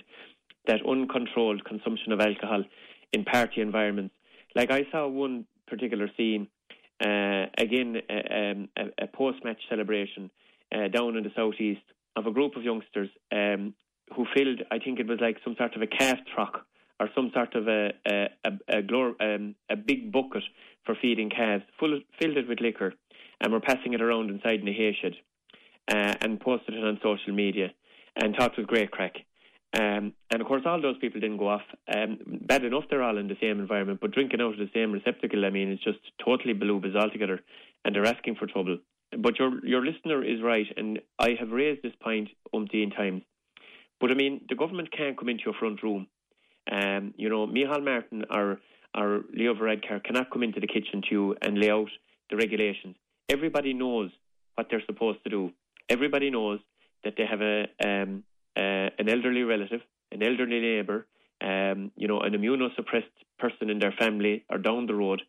That 0.66 0.80
uncontrolled 0.86 1.64
consumption 1.64 2.12
of 2.12 2.20
alcohol 2.20 2.64
in 3.12 3.24
party 3.24 3.60
environments. 3.60 4.14
Like 4.54 4.70
I 4.70 4.82
saw 4.90 5.06
one 5.06 5.46
particular 5.66 6.10
scene 6.16 6.48
uh, 7.04 7.46
again, 7.56 7.96
a, 8.10 8.50
um, 8.50 8.68
a, 8.76 9.04
a 9.04 9.06
post-match 9.06 9.60
celebration 9.68 10.30
uh, 10.74 10.88
down 10.88 11.16
in 11.16 11.22
the 11.22 11.32
southeast 11.36 11.82
of 12.16 12.26
a 12.26 12.32
group 12.32 12.56
of 12.56 12.64
youngsters 12.64 13.08
um, 13.32 13.74
who 14.14 14.26
filled, 14.34 14.62
I 14.70 14.78
think 14.78 14.98
it 14.98 15.06
was 15.06 15.20
like 15.20 15.36
some 15.44 15.54
sort 15.56 15.76
of 15.76 15.82
a 15.82 15.86
calf 15.86 16.18
truck 16.34 16.64
or 17.00 17.08
some 17.14 17.30
sort 17.32 17.54
of 17.54 17.68
a 17.68 17.92
a, 18.06 18.28
a, 18.44 18.78
a, 18.78 18.82
glor- 18.82 19.20
um, 19.20 19.54
a 19.70 19.76
big 19.76 20.10
bucket 20.12 20.42
for 20.84 20.96
feeding 21.00 21.30
calves, 21.30 21.64
full 21.78 22.00
filled 22.20 22.36
it 22.36 22.48
with 22.48 22.60
liquor, 22.60 22.94
and 23.40 23.52
were 23.52 23.60
passing 23.60 23.92
it 23.92 24.02
around 24.02 24.30
inside 24.30 24.60
in 24.60 24.68
a 24.68 24.72
hay 24.72 24.96
shed, 25.00 25.14
uh, 25.88 26.14
and 26.20 26.40
posted 26.40 26.74
it 26.74 26.84
on 26.84 26.98
social 27.02 27.32
media, 27.32 27.68
and 28.16 28.34
thought 28.34 28.52
it 28.52 28.58
was 28.58 28.66
great 28.66 28.90
crack. 28.90 29.18
Um, 29.74 30.14
and 30.30 30.40
of 30.40 30.46
course, 30.46 30.62
all 30.64 30.80
those 30.80 30.96
people 30.98 31.20
didn't 31.20 31.36
go 31.36 31.48
off. 31.48 31.62
Um, 31.94 32.18
bad 32.46 32.64
enough 32.64 32.84
they're 32.88 33.02
all 33.02 33.18
in 33.18 33.28
the 33.28 33.36
same 33.40 33.60
environment, 33.60 34.00
but 34.00 34.12
drinking 34.12 34.40
out 34.40 34.54
of 34.54 34.58
the 34.58 34.70
same 34.74 34.92
receptacle, 34.92 35.44
I 35.44 35.50
mean, 35.50 35.68
it's 35.68 35.84
just 35.84 35.98
totally 36.24 36.54
balubas 36.54 36.96
altogether, 36.96 37.40
and 37.84 37.94
they're 37.94 38.06
asking 38.06 38.36
for 38.36 38.46
trouble. 38.46 38.78
But 39.16 39.38
your 39.38 39.64
your 39.66 39.84
listener 39.84 40.24
is 40.24 40.42
right, 40.42 40.66
and 40.76 41.00
I 41.18 41.36
have 41.38 41.50
raised 41.50 41.82
this 41.82 41.92
point 42.00 42.28
umpteen 42.54 42.94
times. 42.96 43.22
But 44.00 44.10
I 44.10 44.14
mean, 44.14 44.42
the 44.48 44.54
government 44.54 44.90
can't 44.96 45.18
come 45.18 45.28
into 45.28 45.44
your 45.44 45.54
front 45.54 45.82
room. 45.82 46.06
Um, 46.70 47.14
you 47.16 47.28
know, 47.28 47.46
Micheál 47.46 47.84
Martin 47.84 48.24
or 48.30 48.60
or 48.96 49.22
Leo 49.34 49.54
Varadkar 49.54 50.02
cannot 50.02 50.30
come 50.30 50.42
into 50.42 50.60
the 50.60 50.66
kitchen 50.66 51.02
to 51.02 51.08
you 51.10 51.36
and 51.42 51.58
lay 51.58 51.70
out 51.70 51.90
the 52.30 52.36
regulations. 52.36 52.96
Everybody 53.28 53.74
knows 53.74 54.10
what 54.54 54.68
they're 54.70 54.82
supposed 54.86 55.22
to 55.24 55.30
do. 55.30 55.52
Everybody 55.88 56.30
knows 56.30 56.60
that 57.04 57.14
they 57.16 57.24
have 57.26 57.40
a 57.40 57.66
um, 57.84 58.24
uh, 58.58 58.90
an 58.98 59.08
elderly 59.08 59.42
relative, 59.42 59.80
an 60.10 60.22
elderly 60.22 60.60
neighbour, 60.60 61.06
um, 61.40 61.92
you 61.96 62.08
know, 62.08 62.20
an 62.20 62.32
immunosuppressed 62.32 63.16
person 63.38 63.70
in 63.70 63.78
their 63.78 63.92
family 63.92 64.44
or 64.50 64.58
down 64.58 64.86
the 64.86 64.94
road, 64.94 65.22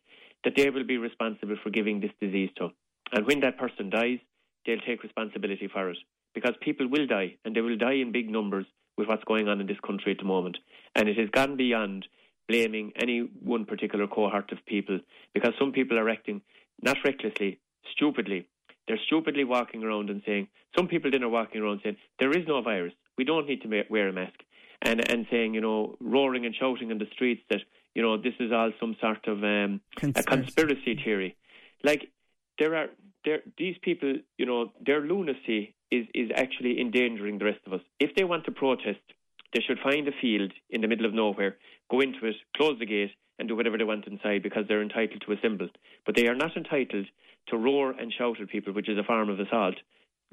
that 0.44 0.54
they 0.56 0.70
will 0.70 0.84
be 0.84 0.98
responsible 0.98 1.56
for 1.62 1.70
giving 1.70 2.00
this 2.00 2.10
disease 2.20 2.50
to. 2.56 2.70
And 3.12 3.26
when 3.26 3.40
that 3.40 3.58
person 3.58 3.90
dies, 3.90 4.18
they'll 4.66 4.80
take 4.80 5.02
responsibility 5.02 5.68
for 5.72 5.90
it 5.90 5.98
because 6.34 6.54
people 6.60 6.88
will 6.88 7.06
die 7.06 7.36
and 7.44 7.54
they 7.54 7.60
will 7.60 7.76
die 7.76 7.94
in 7.94 8.12
big 8.12 8.28
numbers 8.28 8.66
with 8.96 9.08
what's 9.08 9.24
going 9.24 9.48
on 9.48 9.60
in 9.60 9.66
this 9.66 9.80
country 9.86 10.12
at 10.12 10.18
the 10.18 10.24
moment. 10.24 10.58
And 10.94 11.08
it 11.08 11.16
has 11.18 11.30
gone 11.30 11.56
beyond 11.56 12.06
blaming 12.48 12.92
any 13.00 13.20
one 13.42 13.64
particular 13.64 14.06
cohort 14.06 14.50
of 14.52 14.58
people 14.66 14.98
because 15.34 15.52
some 15.58 15.72
people 15.72 15.98
are 15.98 16.08
acting 16.08 16.42
not 16.82 16.96
recklessly, 17.04 17.60
stupidly. 17.92 18.46
They're 18.88 18.98
stupidly 19.06 19.44
walking 19.44 19.84
around 19.84 20.10
and 20.10 20.22
saying, 20.26 20.48
some 20.76 20.88
people 20.88 21.10
then 21.10 21.22
are 21.22 21.28
walking 21.28 21.60
around 21.60 21.80
saying, 21.82 21.96
there 22.18 22.30
is 22.30 22.46
no 22.46 22.60
virus. 22.62 22.92
We 23.20 23.24
don't 23.24 23.46
need 23.46 23.60
to 23.64 23.84
wear 23.90 24.08
a 24.08 24.12
mask. 24.14 24.38
And, 24.80 24.98
and 25.10 25.26
saying, 25.30 25.52
you 25.52 25.60
know, 25.60 25.94
roaring 26.00 26.46
and 26.46 26.54
shouting 26.54 26.90
in 26.90 26.96
the 26.96 27.10
streets 27.12 27.42
that, 27.50 27.60
you 27.94 28.00
know, 28.00 28.16
this 28.16 28.32
is 28.40 28.50
all 28.50 28.72
some 28.80 28.96
sort 28.98 29.28
of 29.28 29.44
um, 29.44 29.82
conspiracy. 29.94 30.20
a 30.20 30.36
conspiracy 30.36 31.02
theory. 31.04 31.36
Like, 31.84 32.10
there 32.58 32.74
are 32.74 32.86
there, 33.26 33.40
these 33.58 33.76
people, 33.82 34.14
you 34.38 34.46
know, 34.46 34.72
their 34.80 35.02
lunacy 35.02 35.74
is, 35.90 36.06
is 36.14 36.30
actually 36.34 36.80
endangering 36.80 37.36
the 37.38 37.44
rest 37.44 37.60
of 37.66 37.74
us. 37.74 37.82
If 37.98 38.14
they 38.14 38.24
want 38.24 38.46
to 38.46 38.52
protest, 38.52 39.04
they 39.52 39.60
should 39.60 39.80
find 39.84 40.08
a 40.08 40.12
field 40.18 40.50
in 40.70 40.80
the 40.80 40.88
middle 40.88 41.04
of 41.04 41.12
nowhere, 41.12 41.58
go 41.90 42.00
into 42.00 42.24
it, 42.24 42.36
close 42.56 42.78
the 42.78 42.86
gate, 42.86 43.10
and 43.38 43.48
do 43.48 43.56
whatever 43.56 43.76
they 43.76 43.84
want 43.84 44.06
inside 44.06 44.42
because 44.42 44.64
they're 44.66 44.82
entitled 44.82 45.22
to 45.26 45.32
assemble. 45.32 45.68
But 46.06 46.16
they 46.16 46.28
are 46.28 46.34
not 46.34 46.56
entitled 46.56 47.04
to 47.48 47.58
roar 47.58 47.90
and 47.90 48.10
shout 48.16 48.40
at 48.40 48.48
people, 48.48 48.72
which 48.72 48.88
is 48.88 48.96
a 48.96 49.04
form 49.04 49.28
of 49.28 49.40
assault, 49.40 49.74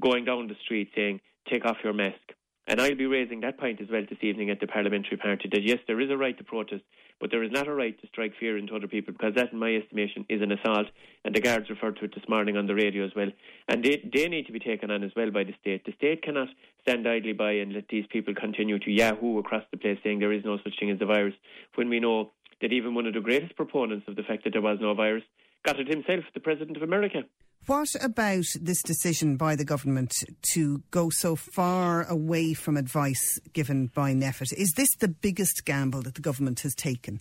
going 0.02 0.24
down 0.24 0.48
the 0.48 0.56
street 0.64 0.92
saying, 0.96 1.20
take 1.50 1.66
off 1.66 1.84
your 1.84 1.94
mask. 1.94 2.32
And 2.70 2.82
I'll 2.82 2.96
be 2.96 3.06
raising 3.06 3.40
that 3.42 3.58
point 3.58 3.80
as 3.80 3.88
well 3.90 4.04
this 4.10 4.20
evening 4.22 4.50
at 4.50 4.60
the 4.60 4.68
Parliamentary 4.68 5.16
Party 5.16 5.48
that 5.54 5.64
yes, 5.64 5.80
there 5.88 6.02
is 6.02 6.12
a 6.12 6.18
right 6.18 6.38
to 6.38 6.44
protest, 6.44 6.84
but 7.18 7.32
there 7.32 7.44
is 7.44 7.52
not 7.52 7.70
a 7.70 7.74
right 7.74 8.00
to 8.02 8.08
strike 8.08 8.34
fear 8.38 8.58
into 8.58 8.76
other 8.76 8.90
people 8.90 9.14
because 9.14 9.36
that, 9.36 9.54
in 9.54 9.60
my 9.60 9.74
estimation, 9.74 10.26
is 10.28 10.42
an 10.42 10.52
assault. 10.52 10.88
And 11.24 11.34
the 11.34 11.40
guards 11.40 11.70
referred 11.70 11.96
to 12.00 12.06
it 12.06 12.14
this 12.14 12.28
morning 12.28 12.58
on 12.58 12.68
the 12.68 12.76
radio 12.76 13.06
as 13.06 13.12
well. 13.16 13.30
And 13.70 13.86
they, 13.86 14.04
they 14.14 14.28
need 14.28 14.48
to 14.48 14.52
be 14.52 14.60
taken 14.60 14.92
on 14.92 15.02
as 15.02 15.12
well 15.16 15.32
by 15.32 15.46
the 15.46 15.54
state. 15.62 15.86
The 15.86 15.94
state 15.94 16.24
cannot 16.24 16.50
stand 16.82 17.08
idly 17.08 17.32
by 17.32 17.54
and 17.54 17.72
let 17.72 17.88
these 17.88 18.06
people 18.12 18.36
continue 18.36 18.80
to 18.80 18.92
yahoo 18.92 19.40
across 19.40 19.64
the 19.72 19.78
place 19.78 19.98
saying 20.04 20.20
there 20.20 20.34
is 20.34 20.44
no 20.44 20.58
such 20.58 20.78
thing 20.78 20.92
as 20.92 21.00
the 21.00 21.06
virus 21.06 21.36
when 21.76 21.88
we 21.88 22.02
know 22.02 22.32
that 22.62 22.74
even 22.74 22.94
one 22.94 23.06
of 23.06 23.14
the 23.14 23.22
greatest 23.22 23.56
proponents 23.56 24.08
of 24.10 24.18
the 24.18 24.24
fact 24.24 24.44
that 24.44 24.52
there 24.52 24.62
was 24.62 24.80
no 24.82 24.94
virus 24.94 25.24
got 25.66 25.80
it 25.80 25.88
himself, 25.88 26.24
the 26.34 26.40
President 26.40 26.76
of 26.76 26.84
America. 26.84 27.24
What 27.68 27.90
about 28.02 28.46
this 28.60 28.82
decision 28.82 29.38
by 29.38 29.56
the 29.56 29.66
government 29.66 30.14
to 30.54 30.84
go 30.90 31.10
so 31.12 31.36
far 31.36 32.04
away 32.10 32.54
from 32.54 32.78
advice 32.78 33.40
given 33.54 33.88
by 33.88 34.14
NPHET? 34.14 34.54
Is 34.54 34.74
this 34.76 34.90
the 35.00 35.10
biggest 35.10 35.66
gamble 35.66 36.02
that 36.04 36.16
the 36.16 36.22
government 36.22 36.62
has 36.62 36.74
taken? 36.74 37.20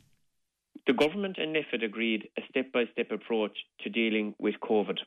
the 0.86 0.92
government 0.92 1.36
and 1.38 1.54
NPHET 1.54 1.84
agreed 1.84 2.28
a 2.38 2.42
step-by-step 2.48 3.10
approach 3.10 3.56
to 3.80 3.90
dealing 3.90 4.34
with 4.38 4.54
COVID 4.62 4.98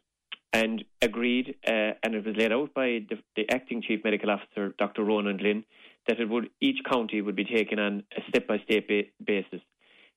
and 0.51 0.83
agreed, 1.01 1.55
uh, 1.65 1.93
and 2.03 2.15
it 2.15 2.25
was 2.25 2.35
laid 2.35 2.51
out 2.51 2.73
by 2.73 3.05
the, 3.09 3.17
the, 3.35 3.49
acting 3.49 3.81
chief 3.81 4.03
medical 4.03 4.29
officer, 4.29 4.73
Dr. 4.77 5.03
Ronan 5.03 5.37
Glynn, 5.37 5.63
that 6.07 6.19
it 6.19 6.27
would 6.27 6.49
each 6.59 6.79
county 6.89 7.21
would 7.21 7.35
be 7.35 7.45
taken 7.45 7.79
on 7.79 8.03
a 8.17 8.21
step-by-step 8.29 8.87
basis. 9.23 9.61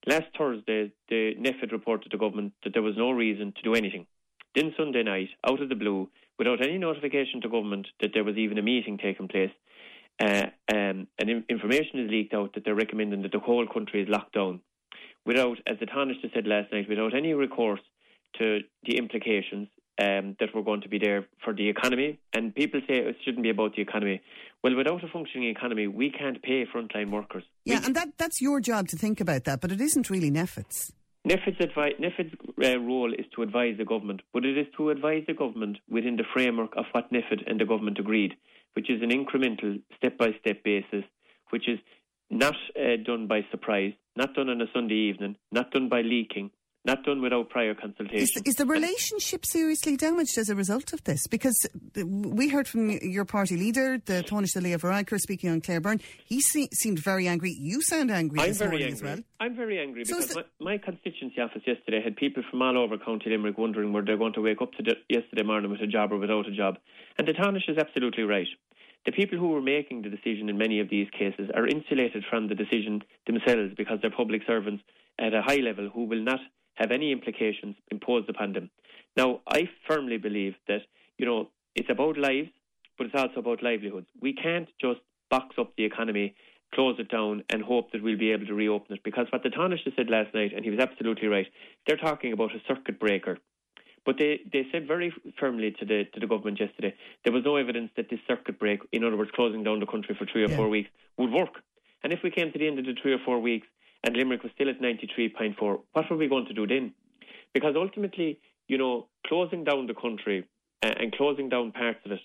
Last 0.07 0.27
Thursday, 0.37 0.91
the 1.09 1.35
NPHET 1.39 1.71
reported 1.71 2.11
to 2.11 2.17
the 2.17 2.21
government 2.21 2.55
that 2.65 2.73
there 2.73 2.83
was 2.83 2.97
no 2.97 3.13
reason 3.13 3.53
to 3.57 3.63
do 3.63 3.75
anything. 3.75 4.07
Then 4.55 4.75
Sunday 4.77 5.03
night, 5.03 5.29
out 5.49 5.63
of 5.63 5.69
the 5.69 5.75
blue, 5.75 6.09
without 6.39 6.63
any 6.63 6.79
notification 6.79 7.41
to 7.41 7.49
government 7.49 7.87
that 8.01 8.11
there 8.15 8.25
was 8.25 8.37
even 8.37 8.59
a 8.59 8.63
meeting 8.63 8.99
taking 8.99 9.29
place, 9.29 9.51
uh, 10.21 10.47
um, 10.73 11.07
and 11.19 11.45
information 11.49 12.01
is 12.01 12.11
leaked 12.11 12.35
out 12.35 12.55
that 12.55 12.65
they're 12.65 12.75
recommending 12.75 13.23
that 13.23 13.33
the 13.33 13.39
whole 13.39 13.67
country 13.67 14.03
is 14.03 14.09
locked 14.09 14.35
down, 14.35 14.61
without, 15.25 15.59
as 15.67 15.79
the 15.81 15.87
Taoiseach 15.87 16.35
said 16.35 16.47
last 16.47 16.73
night, 16.73 16.89
without 16.89 17.15
any 17.15 17.33
recourse 17.33 17.81
to 18.39 18.61
the 18.85 18.99
implications 18.99 19.69
um, 20.01 20.37
that 20.41 20.55
were 20.55 20.63
going 20.63 20.81
to 20.83 20.89
be 20.89 20.99
there 20.99 21.27
for 21.45 21.53
the 21.53 21.69
economy. 21.69 22.19
And 22.33 22.55
people 22.55 22.81
say 22.89 22.99
it 22.99 23.17
shouldn't 23.25 23.43
be 23.43 23.51
about 23.51 23.75
the 23.75 23.83
economy. 23.83 24.21
Well, 24.63 24.77
without 24.77 25.05
a 25.05 25.09
functioning 25.09 25.49
economy, 25.49 25.87
we 25.87 26.11
can't 26.11 26.43
pay 26.43 26.65
frontline 26.67 27.11
workers. 27.11 27.45
Yeah, 27.65 27.81
we, 27.81 27.87
and 27.87 27.97
that, 27.97 28.09
that's 28.17 28.41
your 28.41 28.61
job 28.61 28.89
to 28.89 28.97
think 28.97 29.21
about 29.21 29.45
that, 29.45 29.61
but 29.61 29.73
it 29.73 29.81
isn't 29.81 30.09
really 30.09 30.31
NPHET's. 30.31 30.93
NPHET's, 31.29 31.59
advi- 31.61 32.01
NPHET's 32.01 32.35
uh, 32.65 32.81
role 32.81 33.13
is 33.13 33.27
to 33.35 33.43
advise 33.43 33.77
the 33.79 33.85
government, 33.85 34.23
but 34.33 34.45
it 34.45 34.59
is 34.59 34.67
to 34.77 34.91
advise 34.91 35.23
the 35.29 35.35
government 35.35 35.79
within 35.89 36.17
the 36.17 36.25
framework 36.33 36.73
of 36.77 36.85
what 36.93 37.13
NPHET 37.13 37.49
and 37.49 37.61
the 37.61 37.65
government 37.65 37.99
agreed, 38.01 38.35
which 38.75 38.91
is 38.91 39.03
an 39.03 39.11
incremental, 39.11 39.81
step-by-step 39.97 40.65
basis, 40.65 41.05
which 41.51 41.69
is 41.69 41.79
not 42.29 42.57
uh, 42.77 42.97
done 43.05 43.29
by 43.29 43.47
surprise, 43.53 43.93
not 44.17 44.35
done 44.35 44.49
on 44.49 44.61
a 44.61 44.67
Sunday 44.75 44.97
evening, 44.97 45.37
not 45.53 45.71
done 45.71 45.89
by 45.89 46.01
leaking, 46.01 46.51
not 46.85 47.05
done 47.05 47.23
without 47.23 47.49
prior 47.49 47.75
consultation. 47.75 48.23
Is, 48.23 48.43
is, 48.45 48.55
the 48.57 48.67
relationship 48.67 49.47
seriously 49.47 49.97
damaged 49.97 50.37
as 50.37 50.49
a 50.49 50.55
result 50.55 50.93
of 50.93 51.05
this? 51.05 51.27
Because 51.29 51.55
we 52.05 52.49
heard 52.49 52.67
from 52.67 52.91
your 52.91 53.25
party 53.25 53.57
leader, 53.57 53.99
the 54.05 54.25
Taoiseach 54.25 54.61
Leo 54.61 54.79
Varadkar, 54.79 55.19
speaking 55.21 55.51
on 55.51 55.61
Claire 55.61 55.81
Byrne. 55.81 56.01
He 56.25 56.41
se- 56.41 56.71
seemed 56.73 56.99
very 56.99 57.29
angry. 57.29 57.57
You 57.57 57.83
sound 57.83 58.11
angry 58.11 58.41
I'm 58.41 58.55
very 58.55 58.83
angry. 58.83 58.93
as 58.93 59.03
well. 59.03 59.19
I'm 59.39 59.55
very 59.55 59.81
angry 59.81 60.05
so 60.05 60.17
because 60.17 60.35
my, 60.35 60.45
my, 60.61 60.79
constituency 60.79 61.41
office 61.41 61.63
yesterday 61.67 62.03
had 62.03 62.17
people 62.17 62.43
from 62.51 62.63
all 62.63 62.77
over 62.77 62.99
County 62.99 63.31
Limerick 63.31 63.59
wondering 63.59 63.93
were 63.93 64.03
they're 64.03 64.17
going 64.17 64.33
to 64.35 64.41
wake 64.41 64.61
up 64.61 64.73
to 64.73 64.83
the, 64.83 64.97
yesterday 65.09 65.45
morning 65.45 65.71
with 65.71 65.81
a 65.81 65.87
job 65.87 66.13
or 66.13 66.19
without 66.19 66.49
a 66.49 66.53
job. 66.53 66.79
And 67.17 67.29
the 67.29 67.33
Taoiseach 67.33 67.69
is 67.69 67.79
absolutely 67.79 68.25
right. 68.25 68.49
The 69.07 69.13
people 69.13 69.39
who 69.39 69.49
were 69.49 69.63
making 69.63 70.03
the 70.03 70.11
decision 70.11 70.49
in 70.49 70.59
many 70.59 70.81
of 70.81 70.89
these 70.89 71.09
cases 71.11 71.51
are 71.55 71.67
insulated 71.67 72.25
from 72.29 72.49
the 72.49 72.55
decision 72.55 73.03
themselves 73.27 73.75
because 73.77 73.99
they're 74.01 74.11
public 74.11 74.43
servants 74.47 74.83
at 75.19 75.35
a 75.35 75.43
high 75.43 75.57
level 75.57 75.91
who 75.93 76.05
will 76.05 76.23
not 76.23 76.41
have 76.75 76.91
any 76.91 77.13
implications 77.13 77.77
imposed 77.91 78.29
upon 78.29 78.53
them. 78.53 78.71
Now, 79.17 79.41
I 79.47 79.69
firmly 79.87 80.19
believe 80.19 80.55
that, 80.69 80.83
you 81.19 81.27
know, 81.27 81.51
it's 81.75 81.91
about 81.91 82.17
lives, 82.19 82.51
but 82.97 83.07
it's 83.07 83.15
also 83.15 83.41
about 83.41 83.63
livelihoods. 83.63 84.07
We 84.21 84.33
can't 84.33 84.69
just 84.81 85.01
box 85.31 85.57
up 85.59 85.75
the 85.77 85.85
economy, 85.85 86.35
close 86.75 86.97
it 86.99 87.11
down, 87.11 87.45
and 87.51 87.63
hope 87.63 87.93
that 87.93 88.03
we'll 88.03 88.19
be 88.19 88.33
able 88.33 88.47
to 88.47 88.55
reopen 88.55 88.97
it. 88.97 89.03
Because 89.03 89.27
what 89.31 89.43
the 89.43 89.51
Taoiseach 89.51 89.97
said 89.97 90.11
last 90.11 90.35
night, 90.35 90.53
and 90.55 90.65
he 90.65 90.71
was 90.71 90.81
absolutely 90.81 91.29
right, 91.29 91.47
they're 91.87 91.97
talking 91.97 92.33
about 92.33 92.55
a 92.55 92.61
circuit 92.67 92.99
breaker. 92.99 93.39
But 94.05 94.17
they, 94.19 94.41
they 94.53 94.67
said 94.73 94.89
very 94.89 95.15
firmly 95.39 95.75
to 95.79 95.85
the 95.85 96.05
to 96.13 96.19
the 96.19 96.27
government 96.27 96.59
yesterday 96.59 96.93
there 97.23 97.33
was 97.33 97.45
no 97.45 97.55
evidence 97.55 97.91
that 97.97 98.11
this 98.11 98.19
circuit 98.27 98.59
break, 98.59 98.81
in 98.91 99.05
other 99.05 99.17
words, 99.17 99.31
closing 99.33 99.63
down 99.63 99.79
the 99.79 99.87
country 99.87 100.17
for 100.19 100.27
three 100.27 100.43
or 100.43 100.49
yeah. 100.49 100.57
four 100.57 100.69
weeks, 100.69 100.91
would 101.19 101.31
work. 101.31 101.63
And 102.03 102.13
if 102.13 102.19
we 102.25 102.31
came 102.31 102.51
to 102.51 102.59
the 102.59 102.67
end 102.67 102.81
of 102.81 102.85
the 102.85 102.95
three 103.01 103.13
or 103.13 103.21
four 103.25 103.39
weeks 103.39 103.69
and 104.05 104.17
Limerick 104.17 104.43
was 104.43 104.53
still 104.55 104.69
at 104.69 104.81
93.4, 104.81 105.81
what 105.93 106.11
were 106.11 106.17
we 106.17 106.29
going 106.29 106.47
to 106.47 106.55
do 106.55 106.67
then? 106.67 106.95
Because 107.55 107.75
ultimately, 107.77 108.39
you 108.69 108.79
know, 108.79 109.09
closing 109.27 109.65
down 109.65 109.87
the 109.87 109.95
country 109.95 110.45
uh, 110.83 110.93
and 110.99 111.13
closing 111.13 111.49
down 111.49 111.73
parts 111.73 112.01
of 112.05 112.13
it 112.13 112.21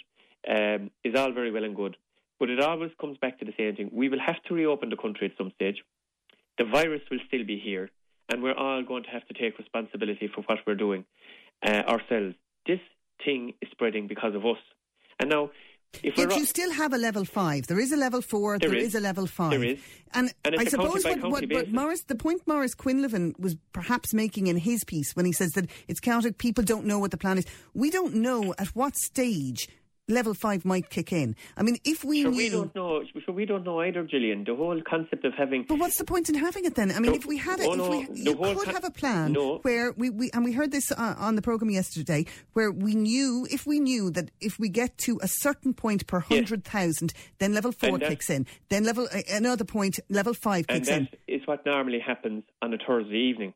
um, 0.50 0.92
is 1.04 1.16
all 1.16 1.32
very 1.32 1.52
well 1.52 1.64
and 1.64 1.76
good. 1.76 1.98
But 2.40 2.50
it 2.50 2.60
always 2.60 2.92
comes 3.00 3.18
back 3.18 3.40
to 3.40 3.46
the 3.46 3.54
same 3.58 3.76
thing. 3.76 3.90
We 3.92 4.10
will 4.10 4.20
have 4.20 4.42
to 4.48 4.54
reopen 4.54 4.90
the 4.90 4.98
country 4.98 5.28
at 5.28 5.38
some 5.38 5.52
stage. 5.56 5.84
The 6.58 6.66
virus 6.66 7.02
will 7.12 7.20
still 7.28 7.46
be 7.46 7.60
here, 7.60 7.90
and 8.30 8.42
we're 8.42 8.54
all 8.54 8.84
going 8.84 9.04
to 9.04 9.10
have 9.10 9.28
to 9.28 9.34
take 9.34 9.58
responsibility 9.58 10.30
for 10.34 10.42
what 10.42 10.60
we're 10.66 10.76
doing 10.76 11.06
uh, 11.66 11.84
ourselves. 11.88 12.36
This 12.66 12.80
thing 13.24 13.54
is 13.62 13.70
spreading 13.72 14.08
because 14.08 14.36
of 14.36 14.46
us. 14.46 14.58
And 15.20 15.30
now, 15.30 15.52
if 16.04 16.18
Yet 16.18 16.36
you 16.38 16.46
still 16.46 16.72
have 16.72 16.94
a 16.94 16.98
level 16.98 17.26
five. 17.26 17.68
There 17.68 17.80
is 17.80 17.92
a 17.92 17.98
level 17.98 18.22
four. 18.22 18.60
there, 18.60 18.70
there 18.70 18.78
is. 18.78 18.90
is. 18.90 18.96
a 18.96 19.00
level 19.00 19.28
five. 19.28 19.52
There 19.52 19.64
is. 19.64 19.80
And, 20.14 20.34
and 20.46 20.56
I 20.60 20.66
suppose 20.66 21.04
what, 21.04 21.22
what, 21.22 21.52
what 21.52 21.70
Maurice, 21.70 22.04
the 22.04 22.16
point 22.16 22.42
Maurice 22.46 22.76
Quinlivan 22.76 23.38
was 23.40 23.56
perhaps 23.74 24.14
making 24.14 24.48
in 24.48 24.58
his 24.58 24.84
piece 24.84 25.16
when 25.16 25.26
he 25.26 25.32
says 25.32 25.52
that 25.54 25.70
it's 25.88 26.00
counted, 26.00 26.38
people 26.38 26.64
don't 26.64 26.86
know 26.86 27.00
what 27.00 27.12
the 27.12 27.18
plan 27.18 27.38
is. 27.38 27.46
We 27.74 27.90
don't 27.90 28.16
know 28.16 28.54
at 28.58 28.68
what 28.70 28.96
stage 28.96 29.68
level 30.08 30.34
five 30.34 30.64
might 30.66 30.90
kick 30.90 31.12
in. 31.12 31.36
I 31.58 31.64
mean, 31.64 31.78
if 31.84 32.04
we 32.04 32.22
sure, 32.22 32.32
knew, 32.32 32.38
we 32.38 32.50
don't 32.50 32.74
know. 32.76 33.04
Sure, 33.26 33.34
we 33.34 33.46
don't 33.46 33.64
know 33.64 33.82
either, 33.82 34.04
Gillian. 34.04 34.44
The 34.46 34.56
whole 34.56 34.82
concept 34.90 35.26
of 35.26 35.34
having. 35.34 35.66
But 35.68 35.80
what's 35.80 35.98
the 35.98 36.06
point 36.06 36.30
in 36.30 36.36
having 36.36 36.66
it 36.66 36.76
then? 36.76 36.92
I 36.92 37.00
mean, 37.00 37.12
No, 37.12 37.18
if 37.18 37.26
we 37.26 37.38
had 37.38 37.60
it, 37.60 37.68
oh, 37.68 37.74
if 37.74 37.78
no, 37.78 37.90
we 37.90 37.98
you 38.22 38.36
could 38.36 38.66
con- 38.66 38.74
have 38.74 38.84
a 38.86 38.92
plan 38.92 39.34
No. 39.34 39.58
where 39.60 39.92
we, 39.98 40.10
we 40.10 40.30
and 40.34 40.44
we 40.46 40.54
heard 40.54 40.72
this 40.72 40.92
uh, 40.92 41.16
on 41.18 41.36
the 41.36 41.42
program 41.42 41.70
yesterday, 41.70 42.26
where 42.54 42.72
we 42.72 42.96
knew 42.96 43.48
if 43.52 43.66
we 43.68 43.80
knew 43.80 44.10
that 44.12 44.32
if 44.40 44.58
we 44.60 44.70
get 44.70 44.98
to 45.00 45.20
a 45.22 45.28
certain 45.28 45.74
point 45.74 46.08
per 46.08 46.20
hundred 46.20 46.64
thousand, 46.64 47.14
then 47.40 47.54
level 47.54 47.72
four 47.72 48.00
kicks 48.00 48.30
in. 48.30 48.46
Then 48.70 48.84
level 48.86 49.08
uh, 49.14 49.20
another 49.32 49.66
point, 49.66 50.00
level 50.10 50.34
five 50.34 50.66
And 50.70 50.80
kicks 50.80 50.88
that 50.90 51.02
in. 51.02 51.08
is 51.28 51.42
what 51.46 51.66
normally 51.66 52.00
happens 52.00 52.44
on 52.62 52.74
a 52.74 52.78
Thursday 52.78 53.18
evening. 53.18 53.54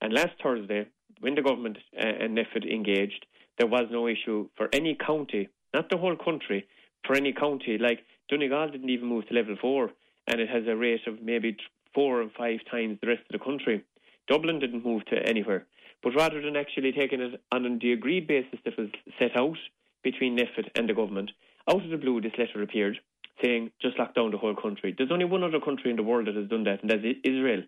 And 0.00 0.12
last 0.12 0.30
Thursday, 0.42 0.86
when 1.20 1.36
the 1.36 1.42
government 1.42 1.78
uh, 1.96 2.00
and 2.04 2.36
NPHET 2.36 2.68
engaged, 2.68 3.24
there 3.58 3.68
was 3.68 3.84
no 3.92 4.08
issue 4.08 4.48
for 4.56 4.68
any 4.72 4.96
county, 4.96 5.48
not 5.74 5.90
the 5.90 5.96
whole 5.96 6.16
country, 6.16 6.66
for 7.06 7.16
any 7.16 7.32
county. 7.32 7.78
Like 7.78 8.00
Donegal 8.28 8.70
didn't 8.70 8.90
even 8.90 9.08
move 9.08 9.26
to 9.28 9.34
level 9.34 9.56
four, 9.60 9.90
and 10.26 10.40
it 10.40 10.48
has 10.48 10.64
a 10.66 10.76
rate 10.76 11.06
of 11.06 11.22
maybe 11.22 11.56
four 11.94 12.22
and 12.22 12.30
five 12.32 12.60
times 12.70 12.98
the 13.00 13.08
rest 13.08 13.22
of 13.22 13.40
the 13.40 13.44
country. 13.44 13.84
Dublin 14.28 14.60
didn't 14.60 14.84
move 14.84 15.04
to 15.06 15.16
anywhere. 15.16 15.66
But 16.02 16.16
rather 16.16 16.40
than 16.40 16.56
actually 16.56 16.92
taking 16.92 17.20
it 17.20 17.40
on 17.52 17.78
the 17.80 17.92
agreed 17.92 18.26
basis 18.26 18.58
that 18.64 18.76
was 18.76 18.88
set 19.18 19.36
out 19.36 19.58
between 20.02 20.36
NPHET 20.36 20.70
and 20.74 20.88
the 20.88 20.94
government, 20.94 21.30
out 21.70 21.84
of 21.84 21.90
the 21.90 21.96
blue 21.96 22.20
this 22.20 22.32
letter 22.38 22.62
appeared 22.62 22.98
saying 23.42 23.70
just 23.80 23.98
lock 23.98 24.14
down 24.14 24.30
the 24.30 24.38
whole 24.38 24.54
country. 24.54 24.94
There's 24.96 25.10
only 25.10 25.24
one 25.24 25.42
other 25.42 25.60
country 25.60 25.90
in 25.90 25.96
the 25.96 26.02
world 26.02 26.26
that 26.26 26.36
has 26.36 26.48
done 26.48 26.64
that, 26.64 26.82
and 26.82 26.90
that's 26.90 27.02
Israel. 27.24 27.62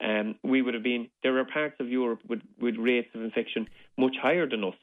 Um, 0.00 0.36
we 0.42 0.62
would 0.62 0.74
have 0.74 0.82
been, 0.82 1.08
there 1.22 1.36
are 1.38 1.44
parts 1.44 1.76
of 1.80 1.88
Europe 1.88 2.20
with, 2.28 2.40
with 2.60 2.76
rates 2.76 3.08
of 3.14 3.22
infection 3.22 3.66
much 3.96 4.14
higher 4.20 4.48
than 4.48 4.64
us 4.64 4.74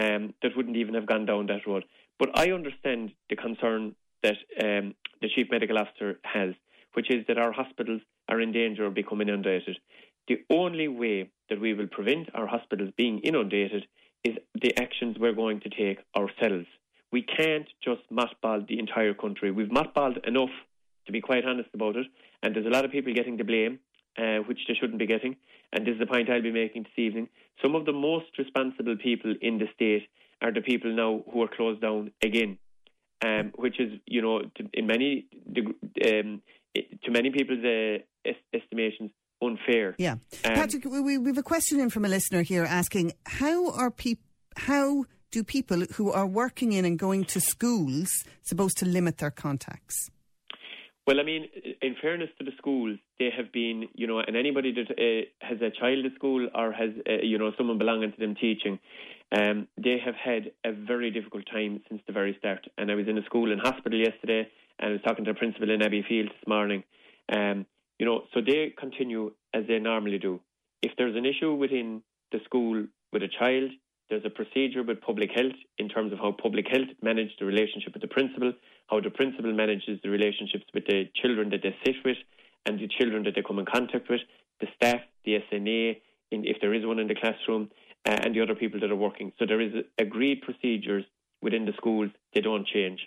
um, 0.00 0.34
that 0.42 0.56
wouldn't 0.56 0.76
even 0.76 0.94
have 0.94 1.06
gone 1.06 1.26
down 1.26 1.46
that 1.46 1.66
road. 1.66 1.84
But 2.18 2.30
I 2.38 2.52
understand 2.52 3.12
the 3.28 3.36
concern 3.36 3.94
that 4.22 4.36
um, 4.62 4.94
the 5.20 5.28
Chief 5.34 5.48
Medical 5.50 5.78
Officer 5.78 6.18
has, 6.24 6.54
which 6.94 7.10
is 7.10 7.24
that 7.26 7.38
our 7.38 7.52
hospitals 7.52 8.00
are 8.28 8.40
in 8.40 8.52
danger 8.52 8.84
of 8.84 8.94
becoming 8.94 9.28
inundated. 9.28 9.78
The 10.28 10.44
only 10.50 10.88
way 10.88 11.30
that 11.50 11.60
we 11.60 11.74
will 11.74 11.88
prevent 11.88 12.28
our 12.34 12.46
hospitals 12.46 12.90
being 12.96 13.18
inundated 13.20 13.86
is 14.24 14.36
the 14.54 14.76
actions 14.80 15.16
we're 15.18 15.32
going 15.32 15.60
to 15.60 15.68
take 15.68 15.98
ourselves. 16.16 16.66
We 17.10 17.22
can't 17.22 17.68
just 17.84 18.02
mothball 18.10 18.66
the 18.66 18.78
entire 18.78 19.14
country. 19.14 19.50
We've 19.50 19.68
mothballed 19.68 20.26
enough, 20.26 20.50
to 21.06 21.12
be 21.12 21.20
quite 21.20 21.44
honest 21.44 21.70
about 21.74 21.96
it, 21.96 22.06
and 22.42 22.54
there's 22.54 22.66
a 22.66 22.70
lot 22.70 22.84
of 22.84 22.92
people 22.92 23.12
getting 23.12 23.36
the 23.36 23.44
blame, 23.44 23.80
uh, 24.16 24.38
which 24.46 24.60
they 24.68 24.74
shouldn't 24.74 24.98
be 24.98 25.06
getting. 25.06 25.36
And 25.72 25.86
this 25.86 25.94
is 25.94 26.00
the 26.00 26.06
point 26.06 26.30
I'll 26.30 26.42
be 26.42 26.52
making 26.52 26.84
this 26.84 26.92
evening. 26.96 27.28
Some 27.60 27.74
of 27.74 27.84
the 27.84 27.92
most 27.92 28.38
responsible 28.38 28.96
people 28.96 29.34
in 29.40 29.58
the 29.58 29.66
state 29.74 30.08
are 30.42 30.52
the 30.52 30.60
people 30.60 30.92
now 30.94 31.22
who 31.32 31.42
are 31.42 31.48
closed 31.48 31.80
down 31.80 32.10
again, 32.22 32.58
um, 33.24 33.52
which 33.56 33.78
is, 33.80 33.92
you 34.06 34.20
know, 34.22 34.40
to, 34.56 34.68
in 34.74 34.86
many 34.86 35.26
um, 35.56 36.42
to 37.04 37.10
many 37.10 37.30
people's 37.30 37.64
uh, 37.64 37.98
est- 38.30 38.48
estimations 38.52 39.10
unfair. 39.40 39.94
Yeah, 39.98 40.12
Um, 40.44 40.54
Patrick, 40.54 40.84
we, 40.84 41.00
we 41.00 41.18
we 41.18 41.28
have 41.30 41.38
a 41.38 41.42
question 41.42 41.80
in 41.80 41.90
from 41.90 42.04
a 42.04 42.08
listener 42.08 42.42
here 42.42 42.64
asking 42.64 43.12
how 43.26 43.70
are 43.72 43.90
people 43.90 44.24
how 44.56 45.04
do 45.30 45.42
people 45.42 45.80
who 45.96 46.12
are 46.12 46.26
working 46.26 46.72
in 46.72 46.84
and 46.84 46.98
going 46.98 47.24
to 47.24 47.40
schools 47.40 48.10
supposed 48.42 48.76
to 48.78 48.86
limit 48.86 49.18
their 49.18 49.30
contacts? 49.30 50.10
Well, 51.06 51.18
I 51.18 51.24
mean, 51.24 51.46
in 51.80 51.96
fairness 52.00 52.28
to 52.38 52.44
the 52.44 52.52
schools, 52.58 52.96
they 53.18 53.30
have 53.36 53.50
been, 53.50 53.88
you 53.94 54.06
know, 54.06 54.20
and 54.20 54.36
anybody 54.36 54.72
that 54.72 54.88
uh, 54.90 55.46
has 55.48 55.60
a 55.60 55.70
child 55.70 56.06
at 56.06 56.14
school 56.14 56.48
or 56.54 56.70
has, 56.70 56.90
uh, 57.08 57.14
you 57.22 57.38
know, 57.38 57.50
someone 57.58 57.76
belonging 57.78 58.12
to 58.12 58.18
them 58.18 58.36
teaching, 58.36 58.78
um, 59.32 59.66
they 59.82 59.98
have 60.04 60.14
had 60.14 60.52
a 60.64 60.72
very 60.72 61.10
difficult 61.10 61.44
time 61.50 61.80
since 61.88 62.02
the 62.06 62.12
very 62.12 62.36
start. 62.38 62.66
And 62.76 62.90
I 62.90 62.94
was 62.94 63.08
in 63.08 63.16
a 63.16 63.24
school 63.24 63.50
and 63.50 63.60
hospital 63.60 63.98
yesterday, 63.98 64.46
and 64.78 64.90
I 64.90 64.92
was 64.92 65.00
talking 65.02 65.24
to 65.24 65.30
a 65.30 65.34
principal 65.34 65.70
in 65.70 65.80
Abbeyfeale 65.80 66.28
this 66.28 66.46
morning. 66.46 66.84
Um, 67.34 67.66
you 67.98 68.06
know, 68.06 68.24
so 68.34 68.40
they 68.40 68.74
continue 68.78 69.32
as 69.54 69.64
they 69.68 69.78
normally 69.78 70.18
do. 70.18 70.40
If 70.82 70.92
there's 70.98 71.16
an 71.16 71.24
issue 71.24 71.54
within 71.54 72.02
the 72.30 72.40
school 72.44 72.86
with 73.12 73.22
a 73.22 73.28
child, 73.28 73.70
there's 74.10 74.24
a 74.26 74.30
procedure 74.30 74.82
with 74.82 75.00
public 75.00 75.30
health 75.34 75.56
in 75.78 75.88
terms 75.88 76.12
of 76.12 76.18
how 76.18 76.32
public 76.32 76.66
health 76.68 76.88
manage 77.00 77.30
the 77.38 77.46
relationship 77.46 77.94
with 77.94 78.02
the 78.02 78.08
principal, 78.08 78.52
how 78.88 79.00
the 79.00 79.10
principal 79.10 79.52
manages 79.52 79.98
the 80.02 80.10
relationships 80.10 80.64
with 80.74 80.84
the 80.86 81.08
children 81.14 81.48
that 81.50 81.60
they 81.62 81.74
sit 81.86 81.96
with 82.04 82.18
and 82.66 82.78
the 82.78 82.88
children 82.98 83.22
that 83.24 83.34
they 83.34 83.42
come 83.42 83.58
in 83.58 83.64
contact 83.64 84.10
with. 84.10 84.20
the 84.60 84.66
staff, 84.76 85.00
the 85.24 85.38
SNA, 85.50 85.96
in, 86.30 86.44
if 86.44 86.58
there 86.60 86.74
is 86.74 86.84
one 86.84 86.98
in 86.98 87.08
the 87.08 87.14
classroom, 87.14 87.70
uh, 88.06 88.16
and 88.22 88.34
the 88.34 88.40
other 88.40 88.54
people 88.54 88.80
that 88.80 88.90
are 88.90 88.96
working. 88.96 89.32
So 89.38 89.46
there 89.46 89.60
is 89.60 89.72
agreed 89.98 90.42
procedures 90.42 91.04
within 91.40 91.64
the 91.64 91.72
schools. 91.76 92.10
They 92.34 92.40
don't 92.40 92.66
change. 92.66 93.00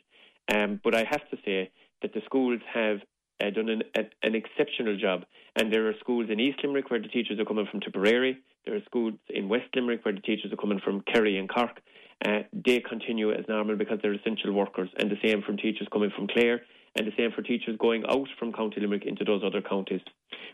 Um, 0.53 0.79
but 0.83 0.95
I 0.95 1.05
have 1.09 1.27
to 1.31 1.37
say 1.43 1.71
that 2.01 2.13
the 2.13 2.21
schools 2.25 2.59
have 2.73 2.99
uh, 3.41 3.49
done 3.49 3.69
an, 3.69 3.83
a, 3.95 4.01
an 4.23 4.35
exceptional 4.35 4.97
job. 4.97 5.25
And 5.55 5.71
there 5.71 5.87
are 5.87 5.93
schools 5.99 6.27
in 6.29 6.39
East 6.39 6.59
Limerick 6.63 6.89
where 6.89 7.01
the 7.01 7.07
teachers 7.07 7.39
are 7.39 7.45
coming 7.45 7.67
from 7.69 7.79
Tipperary. 7.79 8.37
There 8.65 8.75
are 8.75 8.83
schools 8.85 9.13
in 9.29 9.49
West 9.49 9.67
Limerick 9.75 10.03
where 10.05 10.13
the 10.13 10.21
teachers 10.21 10.51
are 10.51 10.57
coming 10.57 10.79
from 10.83 11.01
Kerry 11.01 11.37
and 11.37 11.49
Cork. 11.49 11.81
Uh, 12.25 12.39
they 12.53 12.79
continue 12.79 13.31
as 13.31 13.45
normal 13.47 13.75
because 13.75 13.99
they're 14.01 14.13
essential 14.13 14.51
workers. 14.53 14.89
And 14.97 15.11
the 15.11 15.17
same 15.23 15.41
from 15.41 15.57
teachers 15.57 15.87
coming 15.91 16.11
from 16.15 16.27
Clare 16.27 16.61
and 16.95 17.05
the 17.05 17.11
same 17.17 17.31
for 17.31 17.41
teachers 17.41 17.77
going 17.77 18.03
out 18.09 18.27
from 18.39 18.53
County 18.53 18.79
Limerick 18.79 19.05
into 19.05 19.25
those 19.25 19.41
other 19.45 19.61
counties. 19.61 20.01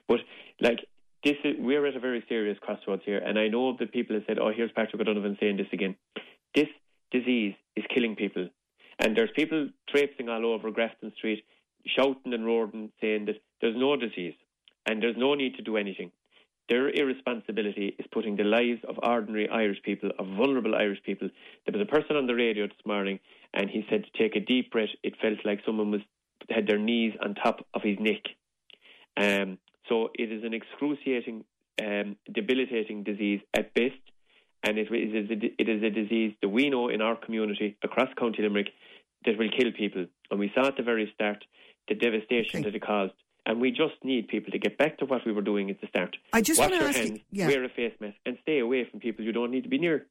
But 0.07 0.19
like 0.59 0.79
this 1.23 1.35
is, 1.43 1.55
we're 1.59 1.85
at 1.85 1.95
a 1.95 1.99
very 1.99 2.23
serious 2.27 2.57
crossroads 2.59 3.03
here, 3.05 3.19
and 3.19 3.37
I 3.37 3.47
know 3.47 3.75
that 3.79 3.91
people 3.91 4.15
have 4.15 4.23
said, 4.27 4.39
"Oh, 4.39 4.51
here's 4.55 4.71
Patrick 4.71 5.01
O'Donovan 5.01 5.37
saying 5.39 5.57
this 5.57 5.71
again." 5.71 5.95
This 6.55 6.67
disease 7.11 7.55
is 7.75 7.85
killing 7.93 8.15
people, 8.15 8.49
and 8.99 9.15
there's 9.15 9.29
people 9.35 9.69
traipsing 9.89 10.29
all 10.29 10.45
over 10.45 10.71
Grafton 10.71 11.13
Street, 11.17 11.43
shouting 11.85 12.33
and 12.33 12.45
roaring, 12.45 12.91
saying 13.01 13.25
that 13.25 13.41
there's 13.61 13.75
no 13.75 13.95
disease 13.95 14.33
and 14.85 15.01
there's 15.01 15.17
no 15.17 15.35
need 15.35 15.55
to 15.55 15.61
do 15.61 15.77
anything. 15.77 16.11
Their 16.69 16.89
irresponsibility 16.89 17.95
is 17.99 18.05
putting 18.11 18.37
the 18.37 18.43
lives 18.43 18.79
of 18.87 18.95
ordinary 19.03 19.49
Irish 19.49 19.81
people, 19.83 20.11
of 20.17 20.25
vulnerable 20.37 20.75
Irish 20.75 21.03
people. 21.03 21.29
There 21.65 21.77
was 21.77 21.85
a 21.85 21.91
person 21.91 22.15
on 22.15 22.27
the 22.27 22.35
radio 22.35 22.67
this 22.67 22.85
morning, 22.85 23.19
and 23.53 23.69
he 23.69 23.85
said 23.89 24.05
to 24.05 24.17
take 24.17 24.35
a 24.35 24.45
deep 24.45 24.71
breath. 24.71 24.89
It 25.03 25.15
felt 25.21 25.39
like 25.43 25.59
someone 25.65 25.91
was 25.91 26.01
had 26.49 26.67
their 26.67 26.79
knees 26.79 27.13
on 27.23 27.35
top 27.35 27.65
of 27.73 27.81
his 27.83 27.97
neck. 27.99 28.23
Um, 29.17 29.57
so 29.91 30.09
it 30.13 30.31
is 30.31 30.43
an 30.45 30.53
excruciating, 30.53 31.43
um, 31.81 32.15
debilitating 32.33 33.03
disease 33.03 33.41
at 33.53 33.73
best, 33.73 33.99
and 34.63 34.77
it 34.77 34.87
is, 34.89 35.29
a, 35.29 35.61
it 35.61 35.67
is 35.67 35.83
a 35.83 35.89
disease 35.89 36.33
that 36.41 36.47
we 36.47 36.69
know 36.69 36.87
in 36.87 37.01
our 37.01 37.17
community 37.17 37.75
across 37.83 38.07
County 38.17 38.41
Limerick 38.41 38.69
that 39.25 39.37
will 39.37 39.49
kill 39.49 39.71
people. 39.77 40.05
And 40.29 40.39
we 40.39 40.49
saw 40.55 40.67
at 40.67 40.77
the 40.77 40.83
very 40.83 41.11
start 41.13 41.43
the 41.89 41.95
devastation 41.95 42.61
okay. 42.61 42.69
that 42.69 42.75
it 42.75 42.81
caused. 42.81 43.13
And 43.45 43.59
we 43.59 43.71
just 43.71 43.95
need 44.03 44.29
people 44.29 44.51
to 44.51 44.59
get 44.59 44.77
back 44.77 44.99
to 44.99 45.05
what 45.05 45.25
we 45.25 45.33
were 45.33 45.41
doing 45.41 45.69
at 45.69 45.81
the 45.81 45.87
start. 45.87 46.15
I 46.31 46.41
just 46.41 46.59
Wash 46.59 46.69
want 46.69 46.81
your 46.81 46.91
to 46.93 46.97
ask 46.97 47.07
hands, 47.07 47.19
you, 47.31 47.41
yeah. 47.41 47.47
wear 47.47 47.63
a 47.65 47.69
face 47.69 47.93
mask, 47.99 48.15
and 48.25 48.37
stay 48.43 48.59
away 48.59 48.87
from 48.89 48.99
people 48.99 49.25
you 49.25 49.33
don't 49.33 49.51
need 49.51 49.63
to 49.63 49.69
be 49.69 49.79
near. 49.79 50.05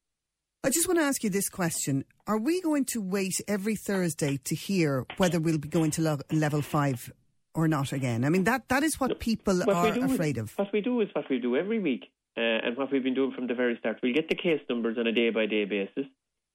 I 0.62 0.68
just 0.68 0.88
want 0.88 0.98
to 0.98 1.04
ask 1.04 1.22
you 1.22 1.30
this 1.30 1.48
question. 1.48 2.04
Are 2.26 2.36
we 2.36 2.60
going 2.60 2.84
to 2.86 3.00
wait 3.00 3.40
every 3.48 3.76
Thursday 3.76 4.36
to 4.44 4.54
hear 4.54 5.06
whether 5.16 5.40
we'll 5.40 5.58
be 5.58 5.68
going 5.68 5.90
to 5.92 6.02
lo- 6.02 6.18
level 6.30 6.60
five 6.60 7.10
or 7.54 7.68
not 7.68 7.92
again? 7.92 8.24
I 8.24 8.28
mean, 8.28 8.44
that, 8.44 8.68
that 8.68 8.82
is 8.82 8.98
what 8.98 9.18
people 9.20 9.58
what 9.58 9.68
are 9.68 10.04
afraid 10.04 10.36
is, 10.36 10.44
of. 10.44 10.52
What 10.56 10.72
we 10.72 10.80
do 10.80 11.00
is 11.00 11.08
what 11.12 11.28
we 11.28 11.38
do 11.38 11.56
every 11.56 11.78
week 11.78 12.04
uh, 12.36 12.40
and 12.40 12.76
what 12.76 12.92
we've 12.92 13.02
been 13.02 13.14
doing 13.14 13.32
from 13.32 13.46
the 13.46 13.54
very 13.54 13.76
start. 13.78 13.98
We'll 14.02 14.14
get 14.14 14.28
the 14.28 14.34
case 14.34 14.60
numbers 14.68 14.96
on 14.98 15.06
a 15.06 15.12
day 15.12 15.30
by 15.30 15.46
day 15.46 15.64
basis. 15.64 16.06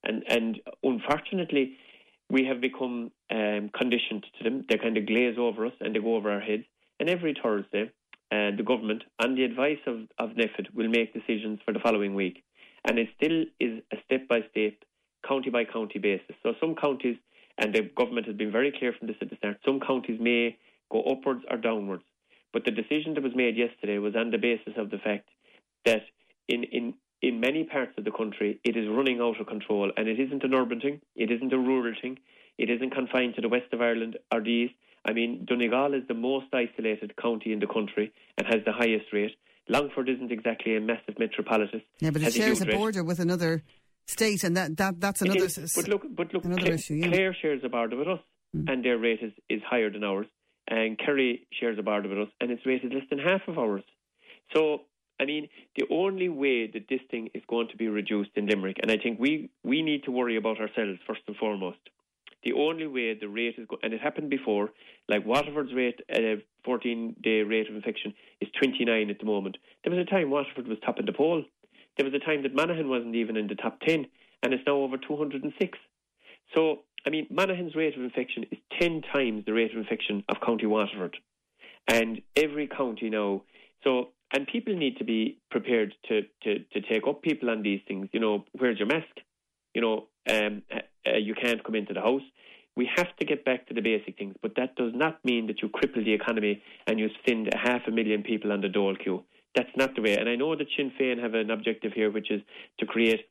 And, 0.04 0.24
and 0.28 0.60
unfortunately, 0.84 1.78
we 2.30 2.46
have 2.46 2.62
become 2.62 3.12
um, 3.32 3.70
conditioned 3.78 4.26
to 4.38 4.44
them. 4.44 4.66
They 4.70 4.78
kind 4.78 4.98
of 4.98 5.06
glaze 5.06 5.38
over 5.38 5.66
us 5.66 5.74
and 5.80 5.96
they 5.96 6.00
go 6.00 6.16
over 6.16 6.32
our 6.32 6.40
heads. 6.40 6.64
And 7.00 7.10
every 7.10 7.36
Thursday, 7.42 7.92
uh, 8.32 8.52
the 8.58 8.64
government, 8.66 9.04
on 9.22 9.36
the 9.36 9.44
advice 9.44 9.80
of, 9.86 10.02
of 10.18 10.32
NPHET, 10.32 10.74
will 10.74 10.90
make 10.90 11.14
decisions 11.14 11.60
for 11.66 11.74
the 11.74 11.80
following 11.80 12.16
week. 12.16 12.44
And 12.88 13.00
it 13.00 13.10
still 13.18 13.46
is 13.60 13.82
a 13.92 13.98
step 14.06 14.28
by 14.28 14.40
step, 14.52 14.74
county 15.28 15.50
by 15.50 15.66
county 15.66 16.00
basis. 16.00 16.36
So 16.44 16.54
some 16.60 16.76
counties, 16.76 17.18
and 17.58 17.74
the 17.74 17.90
government 17.96 18.28
has 18.28 18.36
been 18.36 18.52
very 18.52 18.74
clear 18.78 18.94
from 18.98 19.08
this 19.08 19.18
at 19.22 19.30
the 19.30 19.36
start, 19.38 19.58
some 19.66 19.80
counties 19.80 20.20
may 20.20 20.58
go 20.96 21.12
upwards 21.12 21.44
or 21.50 21.58
downwards. 21.58 22.04
But 22.54 22.64
the 22.66 22.72
decision 22.72 23.14
that 23.16 23.24
was 23.24 23.36
made 23.36 23.58
yesterday 23.58 23.98
was 23.98 24.16
on 24.16 24.32
the 24.32 24.38
basis 24.38 24.74
of 24.78 24.90
the 24.90 24.98
fact 24.98 25.28
that 25.84 26.04
in, 26.48 26.64
in, 26.64 26.94
in 27.22 27.40
many 27.40 27.64
parts 27.66 27.94
of 27.98 28.06
the 28.06 28.12
country, 28.12 28.60
it 28.64 28.78
is 28.78 28.88
running 28.90 29.20
out 29.20 29.40
of 29.42 29.48
control. 29.48 29.92
And 29.98 30.08
it 30.08 30.20
isn't 30.20 30.44
an 30.44 30.54
urban 30.54 30.80
thing, 30.80 31.02
it 31.16 31.32
isn't 31.32 31.52
a 31.52 31.58
rural 31.58 31.94
thing, 32.02 32.18
it 32.58 32.70
isn't 32.70 32.92
confined 32.92 33.36
to 33.36 33.42
the 33.42 33.50
west 33.50 33.74
of 33.74 33.82
Ireland 33.82 34.18
or 34.32 34.42
the 34.42 34.50
east. 34.50 34.76
I 35.08 35.14
mean, 35.14 35.46
Donegal 35.46 35.94
is 35.94 36.08
the 36.08 36.14
most 36.14 36.48
isolated 36.54 37.16
county 37.22 37.52
in 37.52 37.60
the 37.60 37.68
country 37.68 38.14
and 38.38 38.48
has 38.48 38.62
the 38.66 38.72
highest 38.72 39.12
rate. 39.14 39.36
Longford 39.68 40.10
isn't 40.10 40.32
exactly 40.32 40.78
a 40.78 40.82
massive 40.82 41.20
metropolis. 41.20 41.70
Yeah, 42.00 42.12
but 42.12 42.22
it 42.22 42.34
shares 42.34 42.62
a 42.62 42.66
border 42.66 43.02
rate. 43.02 43.08
with 43.08 43.20
another 43.20 43.64
state, 44.08 44.44
and 44.44 44.56
that, 44.58 44.78
that 44.78 45.02
that's 45.02 45.22
another. 45.22 45.46
Is, 45.46 45.74
but 45.76 45.88
look, 45.88 46.04
but 46.16 46.34
look, 46.34 46.46
another 46.46 46.62
Clare, 46.62 46.74
issue. 46.76 46.94
Yeah. 46.96 47.08
Clare 47.08 47.36
shares 47.42 47.62
a 47.64 47.70
border 47.70 47.98
with 47.98 48.08
us, 48.08 48.20
mm. 48.56 48.72
and 48.72 48.86
their 48.86 48.98
rate 48.98 49.20
is, 49.22 49.34
is 49.50 49.62
higher 49.68 49.90
than 49.92 50.04
ours. 50.04 50.28
And 50.68 50.98
Kerry 50.98 51.48
shares 51.60 51.78
a 51.78 51.84
border 51.84 52.10
with 52.10 52.28
us, 52.28 52.34
and 52.42 52.52
its 52.52 52.66
rate 52.66 52.84
is 52.84 52.92
less 52.92 53.04
than 53.10 53.20
half 53.20 53.42
of 53.48 53.58
ours. 53.60 53.84
So 54.56 54.82
I 55.20 55.26
mean, 55.26 55.48
the 55.76 55.86
only 55.92 56.30
way 56.30 56.68
that 56.68 56.88
this 56.90 57.00
thing 57.10 57.30
is 57.34 57.44
going 57.48 57.70
to 57.70 57.78
be 57.78 57.88
reduced 57.88 58.32
in 58.36 58.48
Limerick, 58.48 58.78
and 58.82 58.92
I 58.92 58.98
think 58.98 59.20
we, 59.20 59.50
we 59.64 59.82
need 59.82 60.04
to 60.04 60.12
worry 60.12 60.36
about 60.36 60.60
ourselves 60.60 61.00
first 61.08 61.22
and 61.28 61.38
foremost. 61.38 61.78
The 62.44 62.54
only 62.54 62.86
way 62.86 63.18
the 63.18 63.28
rate 63.30 63.56
is, 63.58 63.66
go- 63.68 63.80
and 63.82 63.94
it 63.94 64.02
happened 64.02 64.30
before, 64.30 64.72
like 65.08 65.26
Waterford's 65.26 65.74
rate, 65.74 66.00
uh, 66.14 66.42
14 66.64 67.16
day 67.24 67.42
rate 67.42 67.70
of 67.70 67.76
infection 67.76 68.14
is 68.42 68.50
29 68.62 69.10
at 69.10 69.20
the 69.20 69.26
moment. 69.26 69.58
There 69.84 69.94
was 69.94 70.06
a 70.06 70.10
time 70.10 70.30
Waterford 70.30 70.68
was 70.68 70.78
top 70.86 71.00
of 71.00 71.06
the 71.06 71.14
poll. 71.14 71.44
There 71.98 72.06
was 72.06 72.14
a 72.14 72.24
time 72.24 72.44
that 72.44 72.54
Monaghan 72.54 72.90
wasn't 72.90 73.16
even 73.16 73.38
in 73.38 73.48
the 73.48 73.56
top 73.56 73.80
10, 73.82 74.06
and 74.44 74.54
it's 74.54 74.64
now 74.68 74.76
over 74.76 74.98
206. 74.98 75.78
So, 76.54 76.84
I 77.06 77.10
mean, 77.10 77.28
Monaghan's 77.30 77.76
rate 77.76 77.96
of 77.96 78.04
infection 78.04 78.46
is 78.52 78.58
10 78.80 79.04
times 79.14 79.46
the 79.46 79.54
rate 79.54 79.72
of 79.72 79.78
infection 79.78 80.24
of 80.28 80.38
County 80.42 80.66
Waterford. 80.66 81.18
And 81.88 82.22
every 82.36 82.68
county 82.68 83.10
now, 83.10 83.44
so 83.84 84.10
and 84.34 84.48
people 84.48 84.76
need 84.76 84.98
to 84.98 85.04
be 85.04 85.38
prepared 85.52 85.94
to, 86.10 86.22
to, 86.44 86.60
to 86.74 86.82
take 86.82 87.08
up 87.08 87.22
people 87.22 87.50
on 87.50 87.62
these 87.62 87.82
things. 87.88 88.10
You 88.12 88.20
know, 88.20 88.46
where's 88.58 88.80
your 88.80 88.88
mask? 88.88 89.08
You 89.74 89.82
know, 89.82 90.08
um, 90.30 90.64
uh, 90.74 91.18
you 91.18 91.36
can't 91.36 91.64
come 91.64 91.76
into 91.76 91.94
the 91.94 92.02
house. 92.02 92.24
We 92.76 92.90
have 92.96 93.16
to 93.18 93.26
get 93.26 93.46
back 93.46 93.68
to 93.68 93.74
the 93.74 93.82
basic 93.82 94.18
things, 94.18 94.36
but 94.42 94.56
that 94.58 94.76
does 94.76 94.92
not 94.94 95.24
mean 95.24 95.48
that 95.48 95.62
you 95.62 95.70
cripple 95.70 96.04
the 96.04 96.14
economy 96.14 96.62
and 96.88 97.00
you 97.00 97.10
send 97.28 97.54
a 97.54 97.58
half 97.58 97.82
a 97.88 97.92
million 97.92 98.24
people 98.24 98.52
on 98.52 98.62
the 98.62 98.68
dole 98.68 98.96
queue. 98.96 99.24
That's 99.56 99.70
not 99.78 99.96
the 99.96 100.02
way. 100.02 100.18
And 100.18 100.28
I 100.28 100.36
know 100.36 100.56
that 100.56 100.68
Sinn 100.76 100.92
Féin 101.00 101.22
have 101.22 101.34
an 101.34 101.50
objective 101.50 101.94
here, 101.94 102.12
which 102.12 102.30
is 102.30 102.42
to 102.80 102.86
create, 102.86 103.22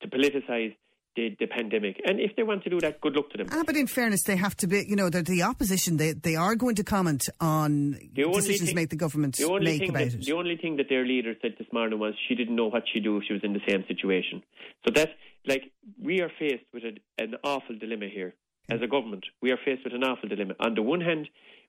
to 0.00 0.08
politicise 0.08 0.74
the, 1.16 1.36
the 1.38 1.46
pandemic. 1.46 2.00
And 2.04 2.20
if 2.20 2.36
they 2.36 2.42
want 2.42 2.64
to 2.64 2.70
do 2.70 2.80
that, 2.80 3.00
good 3.00 3.14
luck 3.14 3.30
to 3.30 3.38
them. 3.38 3.48
Ah, 3.52 3.62
but 3.64 3.76
in 3.76 3.86
fairness, 3.86 4.22
they 4.22 4.36
have 4.36 4.56
to 4.58 4.66
be, 4.66 4.84
you 4.86 4.96
know, 4.96 5.10
they're 5.10 5.22
the 5.22 5.42
opposition. 5.42 5.96
They, 5.96 6.12
they 6.12 6.36
are 6.36 6.54
going 6.54 6.74
to 6.76 6.84
comment 6.84 7.28
on 7.40 7.92
the 8.14 8.24
decisions 8.32 8.70
thing, 8.70 8.76
made 8.76 8.90
the 8.90 8.96
government 8.96 9.36
the 9.36 9.44
only 9.44 9.72
make 9.72 9.80
thing 9.80 9.90
about 9.90 10.10
that, 10.10 10.14
it. 10.14 10.24
The 10.24 10.32
only 10.32 10.56
thing 10.56 10.76
that 10.76 10.88
their 10.88 11.04
leader 11.04 11.34
said 11.40 11.54
this 11.58 11.68
morning 11.72 11.98
was 11.98 12.14
she 12.28 12.34
didn't 12.34 12.56
know 12.56 12.66
what 12.66 12.84
she'd 12.92 13.04
do 13.04 13.18
if 13.18 13.24
she 13.26 13.32
was 13.32 13.42
in 13.44 13.52
the 13.52 13.62
same 13.68 13.84
situation. 13.86 14.42
So 14.86 14.92
that, 14.94 15.10
like, 15.46 15.70
we 16.02 16.20
are 16.20 16.30
faced 16.38 16.64
with 16.72 16.84
a, 16.84 17.22
an 17.22 17.34
awful 17.44 17.76
dilemma 17.78 18.06
here 18.12 18.34
as 18.70 18.80
a 18.82 18.86
government. 18.86 19.24
We 19.42 19.50
are 19.50 19.58
faced 19.64 19.84
with 19.84 19.94
an 19.94 20.04
awful 20.04 20.28
dilemma. 20.28 20.54
On 20.60 20.74
the 20.74 20.82
one 20.82 21.00
hand, 21.00 21.28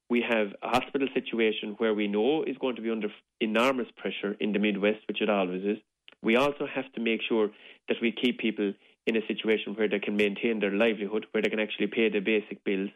we 0.10 0.24
have 0.28 0.48
a 0.62 0.70
hospital 0.70 1.08
situation 1.14 1.76
where 1.78 1.94
we 1.94 2.08
know 2.08 2.44
is 2.44 2.58
going 2.58 2.76
to 2.76 2.82
be 2.82 2.92
under 2.92 3.10
enormous 3.42 3.88
pressure 3.98 4.36
in 4.40 4.54
the 4.54 4.60
Midwest, 4.60 5.00
which 5.08 5.22
it 5.22 5.30
always 5.30 5.64
is. 5.64 5.78
We 6.22 6.36
also 6.36 6.68
have 6.74 6.92
to 6.94 7.02
make 7.02 7.22
sure 7.28 7.50
that 7.88 7.98
we 8.02 8.12
keep 8.12 8.40
people 8.40 8.74
in 9.08 9.16
a 9.16 9.28
situation 9.28 9.76
where 9.76 9.88
they 9.88 10.00
can 10.00 10.18
maintain 10.18 10.60
their 10.60 10.72
livelihood, 10.72 11.26
where 11.32 11.42
they 11.42 11.50
can 11.50 11.60
actually 11.60 11.88
pay 11.88 12.10
their 12.10 12.22
basic 12.22 12.64
bills. 12.64 12.90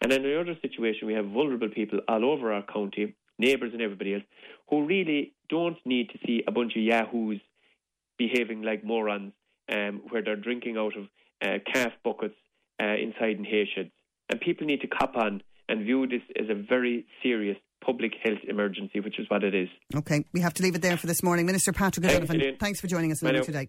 And 0.00 0.12
in 0.12 0.24
another 0.24 0.56
situation, 0.60 1.06
we 1.06 1.14
have 1.14 1.26
vulnerable 1.26 1.68
people 1.68 2.00
all 2.08 2.24
over 2.24 2.52
our 2.52 2.62
county, 2.62 3.14
neighbours 3.38 3.72
and 3.72 3.80
everybody 3.80 4.14
else, 4.14 4.24
who 4.68 4.84
really 4.84 5.32
don't 5.48 5.78
need 5.84 6.10
to 6.10 6.18
see 6.26 6.42
a 6.46 6.52
bunch 6.52 6.72
of 6.76 6.82
yahoos 6.82 7.40
behaving 8.18 8.62
like 8.62 8.84
morons, 8.84 9.32
um, 9.72 10.02
where 10.08 10.22
they're 10.22 10.36
drinking 10.36 10.76
out 10.76 10.92
of 10.96 11.04
uh, 11.42 11.58
calf 11.72 11.92
buckets 12.04 12.34
uh, 12.80 12.94
inside 12.94 13.38
in 13.38 13.44
hay 13.44 13.68
sheds. 13.74 13.90
And 14.30 14.40
people 14.40 14.66
need 14.66 14.80
to 14.82 14.88
cop 14.88 15.16
on 15.16 15.42
and 15.68 15.84
view 15.84 16.06
this 16.06 16.22
as 16.38 16.48
a 16.50 16.54
very 16.54 17.06
serious 17.22 17.56
public 17.84 18.12
health 18.22 18.38
emergency, 18.48 19.00
which 19.00 19.18
is 19.18 19.28
what 19.28 19.44
it 19.44 19.54
is. 19.54 19.68
Okay, 19.94 20.24
we 20.32 20.40
have 20.40 20.54
to 20.54 20.62
leave 20.62 20.74
it 20.74 20.82
there 20.82 20.96
for 20.96 21.06
this 21.06 21.22
morning. 21.22 21.46
Minister 21.46 21.72
Patrick 21.72 22.06
O'Donovan, 22.06 22.56
thanks 22.58 22.80
for 22.80 22.86
joining 22.86 23.12
us 23.12 23.20
today. 23.20 23.68